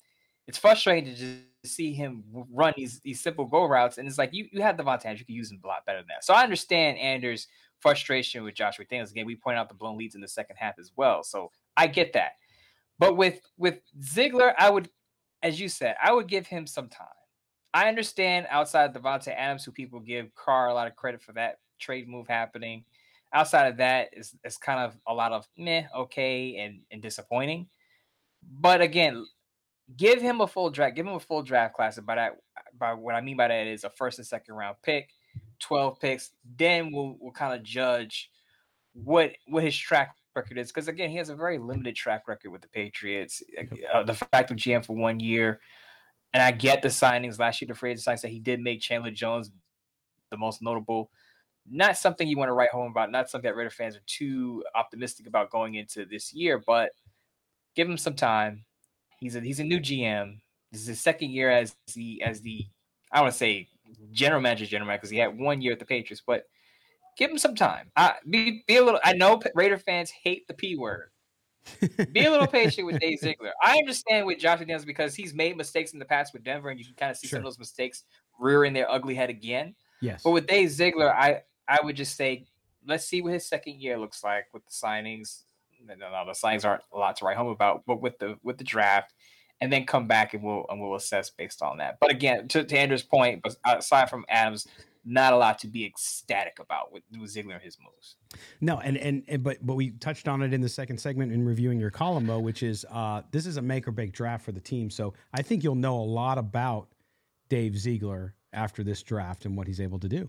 It's 0.49 0.59
frustrating 0.59 1.15
to 1.15 1.19
just 1.19 1.77
see 1.77 1.93
him 1.93 2.25
run 2.53 2.75
these 2.77 3.01
these 3.01 3.21
simple 3.21 3.45
go 3.45 3.67
routes, 3.67 3.99
and 3.99 4.09
it's 4.09 4.19
like 4.19 4.33
you 4.33 4.49
you 4.51 4.63
have 4.63 4.77
the 4.77 4.83
Adams, 4.85 5.21
you 5.21 5.27
can 5.27 5.35
use 5.35 5.51
him 5.51 5.61
a 5.63 5.67
lot 5.67 5.87
better 5.87 5.99
than 5.99 6.09
that. 6.09 6.25
So 6.25 6.35
I 6.35 6.43
understand 6.43 6.99
Anders' 6.99 7.47
frustration 7.79 8.43
with 8.43 8.55
Joshua 8.55 8.85
McDaniels. 8.85 9.11
Again, 9.11 9.27
we 9.27 9.37
point 9.37 9.59
out 9.59 9.69
the 9.69 9.75
blown 9.75 9.97
leads 9.97 10.15
in 10.15 10.21
the 10.21 10.29
second 10.29 10.57
half 10.57 10.79
as 10.79 10.91
well, 10.97 11.23
so 11.23 11.53
I 11.77 11.87
get 11.87 12.13
that. 12.15 12.33
But 12.99 13.17
with 13.17 13.41
with 13.57 13.81
Ziegler, 14.03 14.55
I 14.59 14.71
would, 14.71 14.89
as 15.43 15.61
you 15.61 15.69
said, 15.69 15.95
I 16.03 16.13
would 16.13 16.27
give 16.27 16.47
him 16.47 16.67
some 16.67 16.89
time. 16.89 17.07
I 17.75 17.89
understand 17.89 18.47
outside 18.51 18.97
of 18.97 19.01
Davante 19.01 19.29
Adams, 19.29 19.65
who 19.65 19.71
people 19.71 20.01
give 20.01 20.35
Carr 20.35 20.69
a 20.69 20.75
lot 20.75 20.89
of 20.89 20.97
credit 20.97 21.23
for 21.23 21.33
that 21.35 21.59
trade 21.79 22.09
move 22.09 22.27
happening 22.27 22.85
outside 23.33 23.69
of 23.69 23.77
that, 23.79 24.11
it's, 24.13 24.35
it's 24.45 24.57
kind 24.57 24.81
of 24.81 24.97
a 25.07 25.15
lot 25.15 25.33
of 25.33 25.47
meh, 25.57 25.85
okay, 25.95 26.57
and, 26.57 26.81
and 26.91 27.03
disappointing. 27.03 27.69
But 28.61 28.81
again, 28.81 29.27
give 29.97 30.21
him 30.21 30.41
a 30.41 30.47
full 30.47 30.71
draft, 30.71 30.97
give 30.97 31.07
him 31.07 31.15
a 31.15 31.21
full 31.21 31.43
draft 31.43 31.75
class. 31.75 31.97
And 31.97 32.07
by 32.07 32.17
that, 32.17 32.37
by 32.79 32.95
what 32.95 33.15
I 33.15 33.21
mean 33.21 33.37
by 33.37 33.49
that 33.49 33.67
is 33.67 33.85
a 33.85 33.91
first 33.91 34.19
and 34.19 34.27
second 34.27 34.55
round 34.55 34.77
pick, 34.83 35.11
12 35.61 36.01
picks. 36.01 36.31
Then 36.57 36.93
we'll, 36.93 37.17
we'll 37.21 37.33
kind 37.33 37.55
of 37.55 37.63
judge 37.63 38.31
what 38.93 39.33
what 39.47 39.63
his 39.63 39.77
track 39.77 40.15
record 40.35 40.59
is. 40.59 40.69
Because 40.69 40.89
again, 40.89 41.11
he 41.11 41.17
has 41.17 41.29
a 41.29 41.37
very 41.37 41.59
limited 41.59 41.97
track 41.97 42.29
record 42.29 42.51
with 42.51 42.63
the 42.63 42.69
Patriots. 42.69 43.43
Uh, 43.93 44.03
the 44.03 44.15
fact 44.15 44.51
of 44.51 44.57
GM 44.57 44.85
for 44.85 44.97
one 44.97 45.21
year, 45.21 45.61
and 46.33 46.43
I 46.43 46.51
get 46.51 46.83
the 46.83 46.89
signings 46.89 47.39
last 47.39 47.61
year. 47.61 47.69
The 47.69 47.75
free 47.75 47.93
agent 47.93 48.05
signings 48.05 48.23
that 48.23 48.31
he 48.31 48.41
did 48.41 48.61
make 48.61 48.81
Chandler 48.81 49.11
Jones 49.11 49.51
the 50.31 50.37
most 50.37 50.61
notable 50.61 51.11
not 51.71 51.97
something 51.97 52.27
you 52.27 52.37
want 52.37 52.49
to 52.49 52.55
write 52.55 52.71
home 52.71 52.91
about, 52.91 53.11
not 53.11 53.29
something 53.29 53.49
that 53.49 53.57
Raider 53.57 53.71
fans 53.71 53.97
are 53.97 54.03
too 54.07 54.65
optimistic 54.75 55.27
about 55.27 55.51
going 55.51 55.75
into 55.75 56.05
this 56.05 56.33
year, 56.33 56.63
but 56.67 56.91
give 57.75 57.89
him 57.89 57.99
some 57.99 58.15
time. 58.15 58.65
He's 59.19 59.37
a 59.37 59.41
he's 59.41 59.61
a 59.61 59.65
new 59.65 59.81
GM. 59.81 60.39
This 60.73 60.83
is 60.83 60.87
his 60.87 61.01
second 61.01 61.31
year 61.31 61.51
as 61.51 61.75
the 61.95 62.23
as 62.23 62.41
the 62.41 62.67
I 63.13 63.21
want 63.21 63.33
to 63.33 63.39
say 63.39 63.69
general 64.13 64.41
manager, 64.41 64.67
general 64.67 64.87
manager, 64.87 65.01
because 65.01 65.11
he 65.11 65.19
had 65.19 65.39
one 65.39 65.61
year 65.61 65.73
at 65.73 65.79
the 65.79 65.85
Patriots, 65.85 66.23
but 66.25 66.45
give 67.17 67.31
him 67.31 67.39
some 67.39 67.55
time. 67.55 67.91
I 67.97 68.15
be 68.29 68.65
be 68.67 68.77
a 68.77 68.85
little. 68.85 69.01
I 69.05 69.15
know 69.15 69.41
Raider 69.55 69.79
fans 69.79 70.11
hate 70.11 70.47
the 70.47 70.55
P 70.55 70.77
word. 70.77 71.11
be 72.13 72.25
a 72.25 72.31
little 72.31 72.47
patient 72.47 72.87
with 72.87 72.99
Dave 72.99 73.19
Ziegler. 73.19 73.53
I 73.63 73.77
understand 73.77 74.27
with 74.27 74.39
Josh 74.39 74.61
McDaniels 74.61 74.87
because 74.87 75.15
he's 75.15 75.35
made 75.35 75.57
mistakes 75.57 75.93
in 75.93 75.99
the 75.99 76.05
past 76.05 76.33
with 76.33 76.43
Denver, 76.43 76.71
and 76.71 76.79
you 76.79 76.87
can 76.87 76.95
kind 76.95 77.11
of 77.11 77.19
see 77.19 77.29
sure. 77.29 77.37
some 77.37 77.45
of 77.45 77.53
those 77.53 77.59
mistakes 77.59 78.05
rearing 78.41 78.73
their 78.73 78.91
ugly 78.91 79.15
head 79.15 79.29
again. 79.29 79.75
Yes. 80.01 80.23
But 80.23 80.31
with 80.31 80.47
Dave 80.47 80.71
Ziegler, 80.71 81.13
I 81.13 81.43
I 81.67 81.81
would 81.83 81.97
just 81.97 82.17
say 82.17 82.47
let's 82.87 83.05
see 83.05 83.21
what 83.21 83.35
his 83.35 83.47
second 83.47 83.75
year 83.75 83.99
looks 83.99 84.25
like 84.25 84.47
with 84.55 84.65
the 84.65 84.73
signings. 84.73 85.43
No, 85.87 86.25
the 86.27 86.33
signings 86.33 86.65
aren't 86.65 86.83
a 86.93 86.99
lot 86.99 87.17
to 87.17 87.25
write 87.25 87.37
home 87.37 87.49
about, 87.49 87.85
but 87.87 88.01
with 88.01 88.19
the 88.19 88.37
with 88.43 88.59
the 88.59 88.65
draft, 88.65 89.15
and 89.61 89.73
then 89.73 89.87
come 89.87 90.07
back 90.07 90.35
and 90.35 90.43
we'll 90.43 90.67
and 90.69 90.81
we'll 90.81 90.95
assess 90.95 91.31
based 91.31 91.63
on 91.63 91.79
that. 91.79 91.99
But 92.01 92.11
again, 92.11 92.49
to, 92.49 92.65
to 92.65 92.79
Andrew's 92.79 93.03
point, 93.03 93.43
but 93.43 93.57
aside 93.65 94.11
from 94.11 94.25
Adams, 94.29 94.67
not 95.05 95.33
a 95.33 95.37
lot 95.37 95.59
to 95.61 95.67
be 95.67 95.85
ecstatic 95.85 96.59
about 96.61 96.93
with, 96.93 97.03
with 97.19 97.31
Ziegler 97.31 97.55
and 97.55 97.63
his 97.63 97.79
moves. 97.83 98.17
No, 98.61 98.79
and, 98.79 98.97
and 98.99 99.25
and 99.29 99.43
but 99.43 99.59
but 99.63 99.75
we 99.75 99.91
touched 99.91 100.29
on 100.29 100.43
it 100.43 100.53
in 100.53 100.61
the 100.61 100.69
second 100.69 100.99
segment 100.99 101.33
in 101.33 101.45
reviewing 101.45 101.81
your 101.81 101.91
column, 101.91 102.27
Mo, 102.27 102.39
which 102.39 102.63
is 102.63 102.85
uh, 102.91 103.23
this 103.31 103.47
is 103.47 103.57
a 103.57 103.63
make 103.63 103.89
or 103.89 103.93
break 103.93 104.13
draft 104.13 104.45
for 104.45 104.53
the 104.53 104.61
team. 104.61 104.91
So 104.91 105.15
I 105.33 105.43
think 105.43 105.65
you'll 105.65 105.75
know 105.75 105.99
a 105.99 106.03
lot 106.03 106.39
about 106.39 106.89
Dave 107.49 107.79
Ziegler 107.79 108.35
after 108.53 108.83
this 108.83 109.03
draft 109.03 109.45
and 109.45 109.57
what 109.57 109.67
he's 109.67 109.81
able 109.81 109.99
to 110.01 110.09
do. 110.09 110.29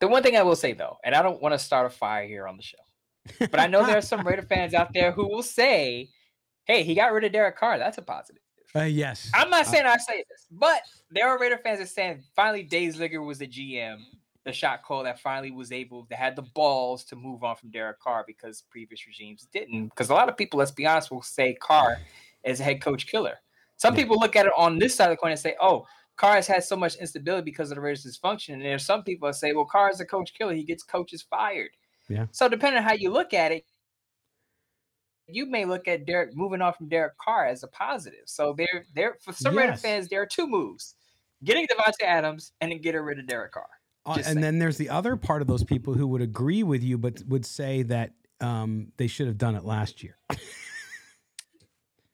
The 0.00 0.08
one 0.08 0.22
thing 0.22 0.36
I 0.36 0.42
will 0.42 0.56
say 0.56 0.72
though, 0.72 0.96
and 1.04 1.14
I 1.14 1.22
don't 1.22 1.40
want 1.40 1.52
to 1.52 1.58
start 1.58 1.86
a 1.86 1.90
fire 1.90 2.26
here 2.26 2.48
on 2.48 2.56
the 2.56 2.62
show, 2.62 2.78
but 3.38 3.60
I 3.60 3.66
know 3.66 3.86
there 3.86 3.98
are 3.98 4.02
some 4.02 4.26
Raider 4.26 4.42
fans 4.42 4.74
out 4.74 4.92
there 4.94 5.12
who 5.12 5.28
will 5.28 5.42
say, 5.42 6.08
"Hey, 6.64 6.82
he 6.82 6.94
got 6.94 7.12
rid 7.12 7.24
of 7.24 7.32
Derek 7.32 7.56
Carr. 7.56 7.78
That's 7.78 7.98
a 7.98 8.02
positive." 8.02 8.42
Uh, 8.74 8.82
yes. 8.82 9.30
I'm 9.34 9.50
not 9.50 9.66
uh, 9.66 9.70
saying 9.70 9.86
uh, 9.86 9.90
I 9.90 9.96
say 9.98 10.24
this, 10.28 10.46
but 10.50 10.82
there 11.10 11.28
are 11.28 11.38
Raider 11.38 11.58
fans 11.58 11.80
that 11.80 11.88
saying 11.88 12.22
finally 12.34 12.62
Dave 12.62 12.94
Ziegler 12.94 13.22
was 13.22 13.38
the 13.38 13.46
GM, 13.46 13.98
the 14.44 14.52
shot 14.52 14.82
call 14.82 15.02
that 15.04 15.20
finally 15.20 15.50
was 15.50 15.72
able 15.72 16.06
to 16.06 16.14
had 16.14 16.36
the 16.36 16.42
balls 16.42 17.04
to 17.06 17.16
move 17.16 17.44
on 17.44 17.56
from 17.56 17.70
Derek 17.70 18.00
Carr 18.00 18.24
because 18.26 18.62
previous 18.70 19.06
regimes 19.06 19.46
didn't. 19.52 19.88
Because 19.88 20.08
a 20.08 20.14
lot 20.14 20.28
of 20.28 20.36
people, 20.36 20.58
let's 20.58 20.70
be 20.70 20.86
honest, 20.86 21.10
will 21.10 21.22
say 21.22 21.54
Carr 21.54 21.98
is 22.44 22.60
a 22.60 22.62
head 22.62 22.80
coach 22.80 23.06
killer. 23.06 23.38
Some 23.76 23.94
people 23.94 24.18
look 24.18 24.36
at 24.36 24.46
it 24.46 24.52
on 24.56 24.78
this 24.78 24.94
side 24.94 25.06
of 25.06 25.12
the 25.12 25.16
coin 25.16 25.30
and 25.30 25.40
say, 25.40 25.56
"Oh, 25.60 25.86
Carr 26.20 26.34
has 26.34 26.46
had 26.46 26.62
so 26.62 26.76
much 26.76 26.96
instability 26.96 27.46
because 27.46 27.70
of 27.70 27.76
the 27.76 27.80
Raiders' 27.80 28.04
dysfunction. 28.04 28.52
And 28.52 28.62
there's 28.62 28.84
some 28.84 29.02
people 29.02 29.26
that 29.26 29.36
say, 29.36 29.54
well, 29.54 29.64
Carr 29.64 29.88
is 29.88 30.00
a 30.00 30.04
coach 30.04 30.34
killer. 30.36 30.52
He 30.52 30.64
gets 30.64 30.82
coaches 30.82 31.22
fired. 31.22 31.70
Yeah. 32.10 32.26
So 32.30 32.46
depending 32.46 32.82
on 32.82 32.84
how 32.84 32.92
you 32.92 33.10
look 33.10 33.32
at 33.32 33.52
it, 33.52 33.64
you 35.26 35.46
may 35.46 35.64
look 35.64 35.88
at 35.88 36.04
Derek 36.04 36.36
moving 36.36 36.60
on 36.60 36.74
from 36.74 36.90
Derek 36.90 37.16
Carr 37.16 37.46
as 37.46 37.62
a 37.62 37.68
positive. 37.68 38.24
So 38.26 38.54
there, 38.54 38.84
there 38.94 39.16
for 39.22 39.32
some 39.32 39.54
yes. 39.54 39.60
Raider 39.62 39.76
fans, 39.78 40.08
there 40.08 40.20
are 40.20 40.26
two 40.26 40.46
moves: 40.46 40.94
getting 41.42 41.66
Davante 41.66 42.04
Adams 42.04 42.52
and 42.60 42.70
then 42.70 42.82
getting 42.82 43.00
rid 43.00 43.18
of 43.18 43.26
Derek 43.26 43.52
Carr. 43.52 43.64
Uh, 44.04 44.14
and 44.16 44.24
saying. 44.24 44.40
then 44.40 44.58
there's 44.58 44.76
the 44.76 44.90
other 44.90 45.16
part 45.16 45.40
of 45.40 45.48
those 45.48 45.64
people 45.64 45.94
who 45.94 46.06
would 46.08 46.20
agree 46.20 46.62
with 46.62 46.82
you, 46.82 46.98
but 46.98 47.22
would 47.28 47.46
say 47.46 47.82
that 47.84 48.12
um, 48.42 48.92
they 48.98 49.06
should 49.06 49.26
have 49.26 49.38
done 49.38 49.54
it 49.54 49.64
last 49.64 50.02
year, 50.02 50.18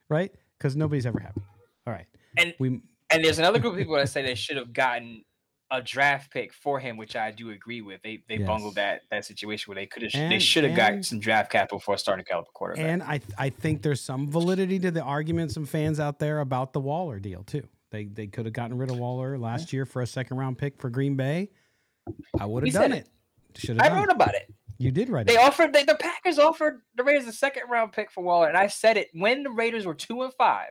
right? 0.08 0.32
Because 0.58 0.76
nobody's 0.76 1.06
ever 1.06 1.18
happy. 1.18 1.40
All 1.86 1.92
right, 1.92 2.06
and 2.36 2.54
we 2.60 2.82
and 3.10 3.24
there's 3.24 3.38
another 3.38 3.58
group 3.58 3.74
of 3.74 3.78
people 3.78 3.96
that 3.96 4.08
say 4.08 4.22
they 4.22 4.34
should 4.34 4.56
have 4.56 4.72
gotten 4.72 5.22
a 5.70 5.82
draft 5.82 6.30
pick 6.32 6.52
for 6.52 6.78
him, 6.78 6.96
which 6.96 7.16
I 7.16 7.30
do 7.32 7.50
agree 7.50 7.80
with. 7.80 8.00
They 8.02 8.22
they 8.28 8.36
yes. 8.36 8.46
bungled 8.46 8.76
that 8.76 9.02
that 9.10 9.24
situation 9.24 9.70
where 9.70 9.80
they 9.80 9.86
could 9.86 10.02
have 10.02 10.12
they 10.12 10.38
should 10.38 10.64
have 10.64 10.76
got 10.76 11.04
some 11.04 11.18
draft 11.18 11.50
capital 11.50 11.80
for 11.80 11.94
a 11.94 11.98
starting 11.98 12.24
caliber 12.24 12.48
quarterback. 12.54 12.84
And 12.84 13.02
I 13.02 13.20
I 13.38 13.50
think 13.50 13.82
there's 13.82 14.00
some 14.00 14.30
validity 14.30 14.78
to 14.80 14.90
the 14.90 15.02
argument 15.02 15.52
some 15.52 15.66
fans 15.66 15.98
out 15.98 16.18
there 16.18 16.40
about 16.40 16.72
the 16.72 16.80
Waller 16.80 17.18
deal 17.18 17.42
too. 17.42 17.66
They 17.90 18.04
they 18.04 18.26
could 18.26 18.46
have 18.46 18.54
gotten 18.54 18.78
rid 18.78 18.90
of 18.90 18.98
Waller 18.98 19.38
last 19.38 19.72
year 19.72 19.86
for 19.86 20.02
a 20.02 20.06
second 20.06 20.36
round 20.36 20.58
pick 20.58 20.80
for 20.80 20.90
Green 20.90 21.16
Bay. 21.16 21.50
I 22.38 22.46
would 22.46 22.64
have 22.64 22.72
done 22.72 22.92
it. 22.92 23.08
it. 23.54 23.60
Should 23.60 23.80
I 23.80 23.92
wrote 23.94 24.10
it. 24.10 24.14
about 24.14 24.34
it. 24.34 24.52
You 24.78 24.90
did 24.90 25.08
write 25.08 25.26
they 25.26 25.34
it. 25.34 25.36
They 25.36 25.42
offered 25.42 25.72
they, 25.72 25.84
the 25.84 25.94
Packers 25.96 26.38
offered 26.38 26.82
the 26.94 27.02
Raiders 27.02 27.26
a 27.26 27.32
second 27.32 27.62
round 27.68 27.92
pick 27.92 28.10
for 28.10 28.22
Waller, 28.22 28.48
and 28.48 28.56
I 28.56 28.66
said 28.68 28.96
it 28.96 29.08
when 29.14 29.42
the 29.42 29.50
Raiders 29.50 29.86
were 29.86 29.94
two 29.94 30.22
and 30.22 30.32
five. 30.34 30.70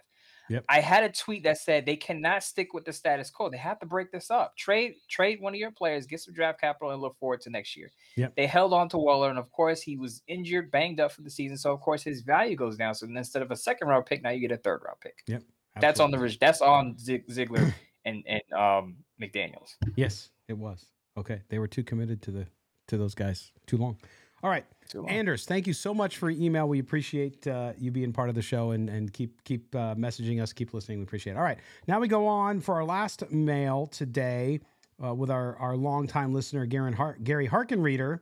Yep. 0.50 0.66
I 0.70 0.80
had 0.80 1.04
a 1.04 1.10
tweet 1.10 1.44
that 1.44 1.58
said 1.58 1.86
they 1.86 1.96
cannot 1.96 2.44
stick 2.44 2.74
with 2.74 2.86
the 2.86 2.94
status 2.94 3.30
quo. 3.30 3.50
They 3.50 3.58
have 3.58 3.80
to 3.80 3.86
break 3.86 4.12
this 4.12 4.30
up. 4.30 4.56
Trade 4.58 4.96
trade 5.10 5.42
one 5.42 5.54
of 5.54 5.60
your 5.60 5.72
players, 5.72 6.06
get 6.06 6.22
some 6.22 6.34
draft 6.34 6.62
capital, 6.62 6.92
and 6.92 7.02
look 7.02 7.18
forward 7.18 7.42
to 7.42 7.50
next 7.50 7.76
year. 7.76 7.92
Yep. 8.16 8.36
They 8.36 8.46
held 8.46 8.74
on 8.74 8.90
to 8.90 8.98
Waller, 8.98 9.30
and 9.30 9.40
of 9.40 9.52
course 9.52 9.82
he 9.82 9.98
was 9.98 10.22
injured, 10.28 10.72
banged 10.72 11.00
up 11.00 11.12
for 11.12 11.22
the 11.22 11.30
season. 11.30 11.58
So 11.58 11.72
of 11.72 11.82
course 11.82 12.04
his 12.04 12.22
value 12.22 12.56
goes 12.56 12.78
down. 12.78 12.94
So 12.96 13.08
instead 13.08 13.42
of 13.42 13.52
a 13.52 13.56
second 13.56 13.88
round 13.88 14.06
pick, 14.06 14.22
now 14.24 14.30
you 14.30 14.40
get 14.40 14.52
a 14.52 14.58
third 14.58 14.82
round 14.86 15.00
pick. 15.02 15.24
Yep. 15.28 15.44
Absolutely. 15.78 15.82
That's 15.82 16.00
on 16.00 16.12
the 16.12 16.38
that's 16.40 16.62
on 16.62 17.28
Ziegler 17.32 17.76
and 18.06 18.24
and 18.28 18.54
um, 18.54 18.96
McDaniels. 19.22 19.76
Yes, 19.96 20.30
it 20.48 20.58
was. 20.58 20.86
Okay, 21.18 21.42
they 21.50 21.60
were 21.60 21.68
too 21.68 21.84
committed 21.84 22.22
to 22.24 22.32
the 22.32 22.48
to 22.88 22.98
those 22.98 23.16
guys 23.16 23.52
too 23.68 23.78
long. 23.78 23.98
All 24.44 24.50
right, 24.50 24.66
Anders, 25.08 25.46
thank 25.46 25.66
you 25.66 25.74
so 25.74 25.94
much 25.94 26.18
for 26.18 26.30
your 26.30 26.40
email. 26.42 26.68
We 26.68 26.80
appreciate 26.80 27.48
uh, 27.48 27.74
you 27.80 27.90
being 27.90 28.14
part 28.14 28.30
of 28.30 28.36
the 28.36 28.42
show 28.44 28.72
and, 28.72 28.90
and 28.90 29.12
keep 29.12 29.44
keep 29.44 29.74
uh, 29.76 29.96
messaging 29.96 30.42
us, 30.42 30.54
keep 30.54 30.74
listening. 30.74 31.00
We 31.00 31.04
appreciate 31.04 31.34
it. 31.34 31.38
All 31.38 31.44
right, 31.44 31.58
now 31.88 32.00
we 32.00 32.08
go 32.08 32.28
on 32.28 32.60
for 32.62 32.76
our 32.76 32.86
last 32.86 33.32
mail 33.32 33.88
today 33.88 34.60
uh, 35.04 35.14
with 35.16 35.32
our 35.32 35.56
our 35.58 35.76
longtime 35.76 36.34
listener 36.34 36.66
Gary, 36.68 36.94
Har- 36.94 37.18
Gary 37.24 37.48
Harkin 37.48 37.82
reader. 37.82 38.22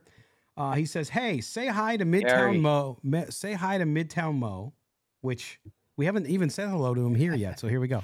Uh, 0.56 0.72
he 0.72 0.86
says, 0.86 1.08
"Hey, 1.10 1.40
say 1.40 1.66
hi 1.66 1.96
to 1.96 2.04
Midtown 2.06 2.22
Gary. 2.28 2.58
Mo. 2.58 2.98
Me- 3.02 3.26
say 3.28 3.52
hi 3.52 3.76
to 3.76 3.84
Midtown 3.84 4.36
Mo, 4.36 4.72
which 5.20 5.60
we 5.96 6.06
haven't 6.06 6.26
even 6.28 6.48
said 6.48 6.68
hello 6.70 6.94
to 6.94 7.04
him 7.04 7.14
here 7.16 7.34
yet. 7.34 7.60
So 7.60 7.68
here 7.68 7.80
we 7.80 7.88
go." 7.88 8.02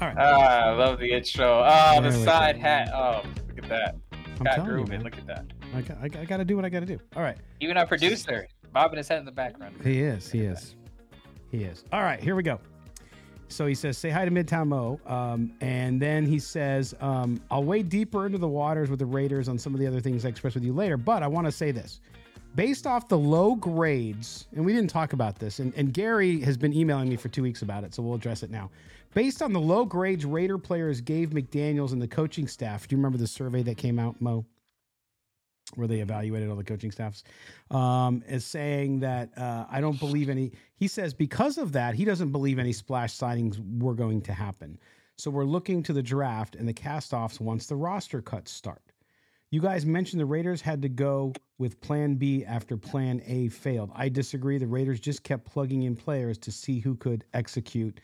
All 0.00 0.08
right. 0.08 0.16
Ah, 0.18 0.66
I 0.68 0.70
love 0.74 0.98
the 1.00 1.10
intro. 1.12 1.64
Oh, 1.66 2.00
the 2.00 2.08
There 2.10 2.18
we 2.18 2.24
side 2.24 2.56
go. 2.56 2.60
hat. 2.62 2.90
Oh, 2.94 3.22
look 3.48 3.64
at 3.64 3.68
that. 3.68 3.96
I'm 4.12 4.44
Got 4.44 4.54
telling 4.54 4.70
you, 4.70 4.76
grooving. 4.76 4.90
man. 4.98 5.02
Look 5.02 5.18
at 5.18 5.26
that. 5.26 5.44
I, 5.74 5.80
got, 5.82 5.98
I, 6.00 6.08
got- 6.08 6.22
I 6.22 6.24
got 6.24 6.36
to 6.36 6.44
do 6.44 6.54
what 6.56 6.64
I 6.64 6.68
got 6.68 6.80
to 6.80 6.86
do. 6.86 6.98
All 7.16 7.22
right. 7.22 7.36
Even 7.60 7.76
our 7.76 7.86
producer, 7.86 8.46
bobbing 8.72 8.98
his 8.98 9.08
head 9.08 9.18
in 9.18 9.24
the 9.24 9.32
background. 9.32 9.74
He 9.82 10.00
is. 10.00 10.30
He 10.30 10.42
is. 10.42 10.76
He 11.50 11.64
is. 11.64 11.84
All 11.92 12.02
right, 12.02 12.20
here 12.20 12.36
we 12.36 12.42
go. 12.42 12.60
So 13.48 13.66
he 13.66 13.74
says, 13.74 13.96
"Say 13.96 14.10
hi 14.10 14.26
to 14.26 14.30
Midtown 14.30 14.68
Mo," 14.68 15.00
um, 15.06 15.50
and 15.62 16.00
then 16.00 16.26
he 16.26 16.38
says, 16.38 16.94
um, 17.00 17.40
"I'll 17.50 17.64
wade 17.64 17.88
deeper 17.88 18.26
into 18.26 18.36
the 18.36 18.46
waters 18.46 18.90
with 18.90 18.98
the 18.98 19.06
Raiders 19.06 19.48
on 19.48 19.58
some 19.58 19.72
of 19.72 19.80
the 19.80 19.86
other 19.86 20.00
things 20.00 20.26
I 20.26 20.28
express 20.28 20.54
with 20.54 20.62
you 20.64 20.74
later." 20.74 20.98
But 20.98 21.22
I 21.22 21.26
want 21.26 21.46
to 21.46 21.52
say 21.52 21.70
this: 21.70 22.00
based 22.54 22.86
off 22.86 23.08
the 23.08 23.16
low 23.16 23.54
grades, 23.54 24.46
and 24.54 24.62
we 24.66 24.74
didn't 24.74 24.90
talk 24.90 25.14
about 25.14 25.38
this, 25.38 25.60
and, 25.60 25.72
and 25.76 25.94
Gary 25.94 26.40
has 26.42 26.58
been 26.58 26.74
emailing 26.74 27.08
me 27.08 27.16
for 27.16 27.28
two 27.28 27.42
weeks 27.42 27.62
about 27.62 27.84
it, 27.84 27.94
so 27.94 28.02
we'll 28.02 28.14
address 28.16 28.42
it 28.42 28.50
now. 28.50 28.70
Based 29.14 29.42
on 29.42 29.52
the 29.52 29.60
low 29.60 29.84
grades 29.84 30.24
Raider 30.24 30.58
players 30.58 31.00
gave 31.00 31.30
McDaniels 31.30 31.92
and 31.92 32.00
the 32.00 32.08
coaching 32.08 32.46
staff, 32.46 32.86
do 32.86 32.94
you 32.94 32.98
remember 32.98 33.18
the 33.18 33.26
survey 33.26 33.62
that 33.62 33.76
came 33.76 33.98
out, 33.98 34.20
Mo? 34.20 34.44
where 35.74 35.86
they 35.86 36.00
evaluated 36.00 36.48
all 36.48 36.56
the 36.56 36.64
coaching 36.64 36.90
staffs, 36.90 37.24
um, 37.70 38.22
is 38.28 38.44
saying 38.44 39.00
that 39.00 39.36
uh, 39.36 39.66
I 39.70 39.80
don't 39.80 39.98
believe 39.98 40.28
any. 40.28 40.52
He 40.76 40.88
says 40.88 41.12
because 41.12 41.58
of 41.58 41.72
that, 41.72 41.94
he 41.94 42.04
doesn't 42.04 42.32
believe 42.32 42.58
any 42.58 42.72
splash 42.72 43.14
signings 43.14 43.58
were 43.80 43.94
going 43.94 44.22
to 44.22 44.32
happen. 44.32 44.78
So 45.16 45.30
we're 45.30 45.44
looking 45.44 45.82
to 45.84 45.92
the 45.92 46.02
draft 46.02 46.54
and 46.54 46.68
the 46.68 46.72
cast-offs 46.72 47.40
once 47.40 47.66
the 47.66 47.76
roster 47.76 48.22
cuts 48.22 48.52
start. 48.52 48.82
You 49.50 49.60
guys 49.60 49.84
mentioned 49.84 50.20
the 50.20 50.26
Raiders 50.26 50.60
had 50.60 50.82
to 50.82 50.88
go 50.88 51.32
with 51.58 51.80
Plan 51.80 52.14
B 52.14 52.44
after 52.44 52.76
Plan 52.76 53.22
A 53.26 53.48
failed. 53.48 53.90
I 53.94 54.08
disagree. 54.08 54.58
The 54.58 54.66
Raiders 54.66 55.00
just 55.00 55.22
kept 55.24 55.44
plugging 55.44 55.82
in 55.82 55.96
players 55.96 56.38
to 56.38 56.52
see 56.52 56.80
who 56.80 56.94
could 56.94 57.24
execute 57.34 58.00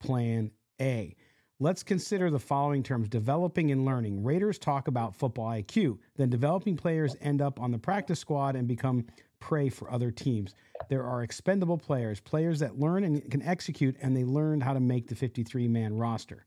Plan 0.00 0.50
A. 0.80 1.14
Let's 1.60 1.82
consider 1.82 2.30
the 2.30 2.38
following 2.38 2.84
terms 2.84 3.08
developing 3.08 3.72
and 3.72 3.84
learning. 3.84 4.22
Raiders 4.22 4.58
talk 4.58 4.86
about 4.86 5.16
football 5.16 5.48
IQ, 5.48 5.98
then 6.16 6.30
developing 6.30 6.76
players 6.76 7.16
end 7.20 7.42
up 7.42 7.60
on 7.60 7.72
the 7.72 7.78
practice 7.78 8.20
squad 8.20 8.54
and 8.54 8.68
become 8.68 9.06
prey 9.40 9.68
for 9.68 9.90
other 9.90 10.10
teams. 10.10 10.54
There 10.88 11.04
are 11.04 11.22
expendable 11.22 11.76
players, 11.76 12.20
players 12.20 12.60
that 12.60 12.78
learn 12.78 13.02
and 13.02 13.28
can 13.30 13.42
execute, 13.42 13.96
and 14.00 14.16
they 14.16 14.24
learned 14.24 14.62
how 14.62 14.72
to 14.72 14.80
make 14.80 15.08
the 15.08 15.16
53 15.16 15.66
man 15.66 15.96
roster. 15.96 16.44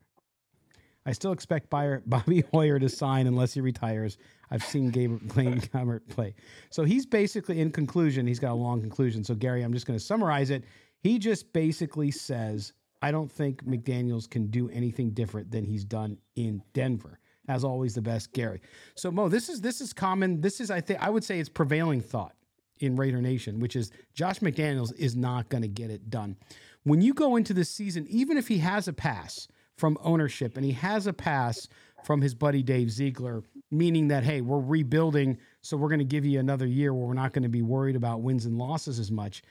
I 1.06 1.12
still 1.14 1.32
expect 1.32 1.70
Bobby 2.06 2.44
Hoyer 2.54 2.80
to 2.80 2.90
sign 2.90 3.28
unless 3.28 3.54
he 3.54 3.62
retires. 3.62 4.18
I've 4.50 4.64
seen 4.64 4.92
Gabe 4.92 5.20
Blaine 5.34 5.60
Gabbert 5.60 6.08
play. 6.08 6.36
So 6.70 6.84
he's 6.84 7.06
basically, 7.06 7.60
in 7.60 7.72
conclusion, 7.72 8.28
he's 8.28 8.40
got 8.40 8.52
a 8.52 8.56
long 8.56 8.82
conclusion. 8.82 9.24
So, 9.24 9.36
Gary, 9.36 9.64
I'm 9.64 9.74
just 9.74 9.86
going 9.86 9.98
to 9.98 10.06
summarize 10.06 10.50
it. 10.50 10.64
He 11.00 11.18
just 11.18 11.52
basically 11.52 12.12
says, 12.12 12.74
I 13.02 13.12
don't 13.12 13.32
think 13.32 13.66
McDaniels 13.66 14.30
can 14.30 14.48
do 14.48 14.70
anything 14.70 15.12
different 15.12 15.52
than 15.52 15.64
he's 15.64 15.84
done 15.84 16.18
in 16.36 16.62
Denver. 16.74 17.20
As 17.48 17.64
always, 17.64 17.96
the 17.96 18.02
best, 18.02 18.32
Gary. 18.34 18.62
So, 18.96 19.12
Mo, 19.12 19.28
this 19.28 19.50
is 19.50 19.62
this 19.62 19.82
is 19.82 19.94
common. 19.94 20.42
This 20.42 20.62
is, 20.62 20.70
I 20.70 20.80
think, 20.80 21.02
I 21.02 21.10
would 21.10 21.24
say 21.24 21.40
it's 21.40 21.50
prevailing 21.50 22.00
thought 22.00 22.36
in 22.78 22.96
Raider 22.96 23.22
Nation, 23.22 23.60
which 23.60 23.76
is 23.76 23.92
Josh 24.14 24.40
McDaniels 24.40 24.94
is 24.96 25.16
not 25.16 25.50
going 25.50 25.64
to 25.64 25.68
get 25.68 25.90
it 25.90 26.10
done. 26.10 26.36
When 26.84 27.02
you 27.02 27.14
go 27.14 27.36
into 27.36 27.54
this 27.54 27.70
season, 27.70 28.08
even 28.10 28.38
if 28.38 28.48
he 28.48 28.60
has 28.60 28.88
a 28.88 28.94
pass 28.94 29.48
from 29.78 29.98
ownership 30.04 30.58
and 30.58 30.66
he 30.66 30.72
has 30.74 31.08
a 31.08 31.14
pass 31.14 31.68
from 32.04 32.22
his 32.22 32.34
buddy 32.34 32.64
Dave 32.64 32.92
Ziegler, 32.92 33.44
meaning 33.70 34.08
that, 34.10 34.24
hey, 34.24 34.42
we're 34.42 34.60
rebuilding, 34.60 35.38
so 35.62 35.78
we're 35.78 35.90
going 35.90 36.00
to 36.00 36.06
give 36.06 36.26
you 36.26 36.40
another 36.40 36.66
year 36.66 36.94
where 36.94 37.08
we're 37.08 37.14
not 37.14 37.34
going 37.34 37.44
to 37.44 37.50
be 37.50 37.62
worried 37.62 37.96
about 37.96 38.22
wins 38.22 38.46
and 38.46 38.58
losses 38.58 39.00
as 39.00 39.12
much. 39.12 39.44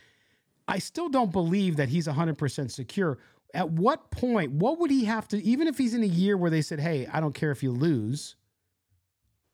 I 0.69 0.78
still 0.78 1.09
don't 1.09 1.33
believe 1.33 1.76
that 1.76 1.88
he's 1.88 2.07
100% 2.07 2.71
secure. 2.71 3.19
At 3.54 3.71
what 3.71 4.11
point, 4.11 4.52
what 4.52 4.78
would 4.78 4.90
he 4.90 5.04
have 5.07 5.26
to, 5.28 5.42
even 5.42 5.66
if 5.66 5.76
he's 5.76 5.95
in 5.95 6.02
a 6.02 6.07
year 6.07 6.37
where 6.37 6.50
they 6.50 6.62
said, 6.62 6.80
hey, 6.80 7.09
I 7.12 7.21
don't 7.21 7.35
care 7.35 7.50
if 7.50 7.62
you 7.62 7.73
lose, 7.73 8.37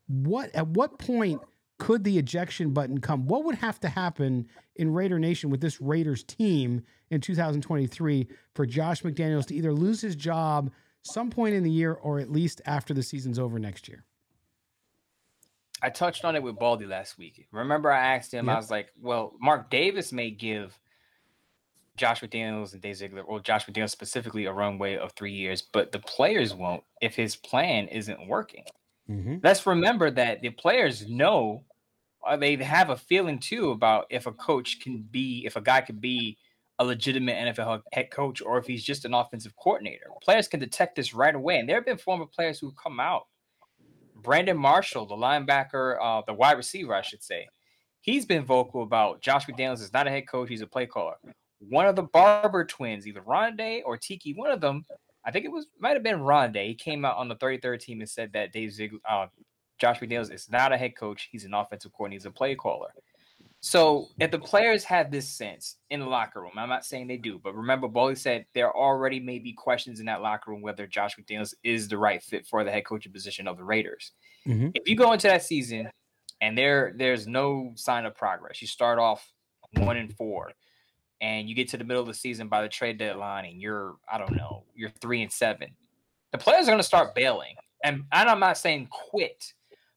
what, 0.06 0.54
at 0.54 0.68
what 0.68 0.98
point 0.98 1.40
could 1.78 2.04
the 2.04 2.18
ejection 2.18 2.72
button 2.72 3.00
come? 3.00 3.26
What 3.26 3.44
would 3.44 3.56
have 3.56 3.80
to 3.80 3.88
happen 3.88 4.48
in 4.74 4.92
Raider 4.92 5.18
Nation 5.18 5.50
with 5.50 5.60
this 5.60 5.80
Raiders 5.80 6.22
team 6.22 6.82
in 7.10 7.20
2023 7.20 8.28
for 8.54 8.66
Josh 8.66 9.02
McDaniels 9.02 9.46
to 9.46 9.54
either 9.54 9.72
lose 9.72 10.00
his 10.00 10.16
job 10.16 10.70
some 11.02 11.30
point 11.30 11.54
in 11.54 11.62
the 11.62 11.70
year 11.70 11.92
or 11.92 12.18
at 12.18 12.30
least 12.30 12.60
after 12.66 12.92
the 12.92 13.02
season's 13.02 13.38
over 13.38 13.58
next 13.58 13.88
year? 13.88 14.04
I 15.82 15.90
touched 15.90 16.24
on 16.24 16.34
it 16.36 16.42
with 16.42 16.58
Baldy 16.58 16.86
last 16.86 17.18
week. 17.18 17.46
Remember, 17.52 17.92
I 17.92 18.14
asked 18.16 18.32
him, 18.32 18.48
I 18.48 18.56
was 18.56 18.70
like, 18.70 18.88
well, 19.00 19.34
Mark 19.40 19.70
Davis 19.70 20.10
may 20.10 20.30
give 20.30 20.78
Josh 21.96 22.20
McDaniels 22.20 22.72
and 22.72 22.82
Dave 22.82 22.96
Ziegler, 22.96 23.22
or 23.22 23.40
Josh 23.40 23.66
McDaniels 23.66 23.90
specifically, 23.90 24.46
a 24.46 24.52
runway 24.52 24.96
of 24.96 25.12
three 25.12 25.32
years, 25.32 25.62
but 25.62 25.92
the 25.92 25.98
players 25.98 26.54
won't 26.54 26.82
if 27.00 27.14
his 27.14 27.36
plan 27.36 27.88
isn't 27.88 28.28
working. 28.28 28.64
Mm-hmm. 29.10 29.36
Let's 29.42 29.66
remember 29.66 30.10
that 30.10 30.42
the 30.42 30.50
players 30.50 31.08
know, 31.08 31.64
or 32.20 32.36
they 32.36 32.56
have 32.56 32.90
a 32.90 32.96
feeling 32.96 33.38
too 33.38 33.70
about 33.70 34.06
if 34.10 34.26
a 34.26 34.32
coach 34.32 34.80
can 34.80 35.02
be, 35.10 35.44
if 35.46 35.56
a 35.56 35.60
guy 35.60 35.80
could 35.80 36.00
be 36.00 36.38
a 36.78 36.84
legitimate 36.84 37.36
NFL 37.36 37.82
head 37.92 38.10
coach, 38.10 38.42
or 38.42 38.58
if 38.58 38.66
he's 38.66 38.84
just 38.84 39.04
an 39.04 39.14
offensive 39.14 39.56
coordinator. 39.56 40.06
Players 40.22 40.48
can 40.48 40.60
detect 40.60 40.96
this 40.96 41.14
right 41.14 41.34
away, 41.34 41.58
and 41.58 41.68
there 41.68 41.76
have 41.76 41.86
been 41.86 41.96
former 41.96 42.26
players 42.26 42.58
who've 42.58 42.76
come 42.76 43.00
out. 43.00 43.26
Brandon 44.14 44.56
Marshall, 44.56 45.06
the 45.06 45.14
linebacker, 45.14 45.96
uh, 46.02 46.22
the 46.26 46.34
wide 46.34 46.56
receiver, 46.56 46.94
I 46.94 47.02
should 47.02 47.22
say, 47.22 47.48
he's 48.00 48.26
been 48.26 48.44
vocal 48.44 48.82
about 48.82 49.22
Josh 49.22 49.46
McDaniels 49.46 49.80
is 49.80 49.92
not 49.92 50.06
a 50.06 50.10
head 50.10 50.28
coach; 50.28 50.48
he's 50.48 50.62
a 50.62 50.66
play 50.66 50.86
caller. 50.86 51.16
One 51.58 51.86
of 51.86 51.96
the 51.96 52.02
Barber 52.02 52.64
twins, 52.64 53.06
either 53.06 53.22
Rondé 53.22 53.82
or 53.84 53.96
Tiki, 53.96 54.34
one 54.34 54.50
of 54.50 54.60
them, 54.60 54.84
I 55.24 55.30
think 55.30 55.44
it 55.44 55.50
was 55.50 55.66
might 55.78 55.94
have 55.94 56.02
been 56.02 56.20
Rondé. 56.20 56.66
He 56.66 56.74
came 56.74 57.04
out 57.04 57.16
on 57.16 57.28
the 57.28 57.36
33rd 57.36 57.80
team 57.80 58.00
and 58.00 58.08
said 58.08 58.32
that 58.34 58.52
Dave 58.52 58.72
Ziegler, 58.72 59.00
uh, 59.08 59.26
Josh 59.78 60.00
McDaniels 60.00 60.32
is 60.32 60.50
not 60.50 60.72
a 60.72 60.76
head 60.76 60.96
coach; 60.96 61.28
he's 61.32 61.44
an 61.44 61.54
offensive 61.54 61.92
coordinator, 61.92 62.20
he's 62.20 62.26
a 62.26 62.30
play 62.30 62.54
caller. 62.54 62.92
So 63.60 64.08
if 64.20 64.30
the 64.30 64.38
players 64.38 64.84
have 64.84 65.10
this 65.10 65.28
sense 65.28 65.78
in 65.90 65.98
the 65.98 66.06
locker 66.06 66.40
room, 66.40 66.52
I'm 66.56 66.68
not 66.68 66.84
saying 66.84 67.08
they 67.08 67.16
do, 67.16 67.40
but 67.42 67.54
remember, 67.56 67.88
Baldy 67.88 68.14
said 68.14 68.46
there 68.54 68.74
already 68.76 69.18
may 69.18 69.38
be 69.38 69.52
questions 69.52 69.98
in 69.98 70.06
that 70.06 70.22
locker 70.22 70.52
room 70.52 70.62
whether 70.62 70.86
Josh 70.86 71.16
McDaniels 71.16 71.54
is 71.64 71.88
the 71.88 71.98
right 71.98 72.22
fit 72.22 72.46
for 72.46 72.62
the 72.62 72.70
head 72.70 72.84
coaching 72.84 73.12
position 73.12 73.48
of 73.48 73.56
the 73.56 73.64
Raiders. 73.64 74.12
Mhm. 74.46 74.70
If 74.74 74.88
you 74.88 74.94
go 74.94 75.12
into 75.12 75.26
that 75.26 75.42
season 75.42 75.90
and 76.40 76.56
there 76.56 76.92
there's 76.96 77.26
no 77.26 77.72
sign 77.74 78.04
of 78.06 78.14
progress, 78.14 78.60
you 78.62 78.68
start 78.68 78.98
off 79.00 79.32
one 79.72 79.96
and 79.96 80.14
four, 80.16 80.52
and 81.20 81.48
you 81.48 81.54
get 81.54 81.68
to 81.70 81.76
the 81.76 81.84
middle 81.84 82.02
of 82.02 82.08
the 82.08 82.14
season 82.14 82.48
by 82.48 82.62
the 82.62 82.68
trade 82.68 82.98
deadline, 82.98 83.46
and 83.46 83.60
you're 83.60 83.96
I 84.10 84.18
don't 84.18 84.36
know, 84.36 84.64
you're 84.74 84.90
three 85.00 85.22
and 85.22 85.32
seven. 85.32 85.70
The 86.32 86.38
players 86.38 86.64
are 86.64 86.70
going 86.70 86.78
to 86.78 86.82
start 86.84 87.14
bailing, 87.14 87.54
and, 87.84 88.04
and 88.12 88.28
I'm 88.28 88.40
not 88.40 88.58
saying 88.58 88.88
quit, 88.90 89.54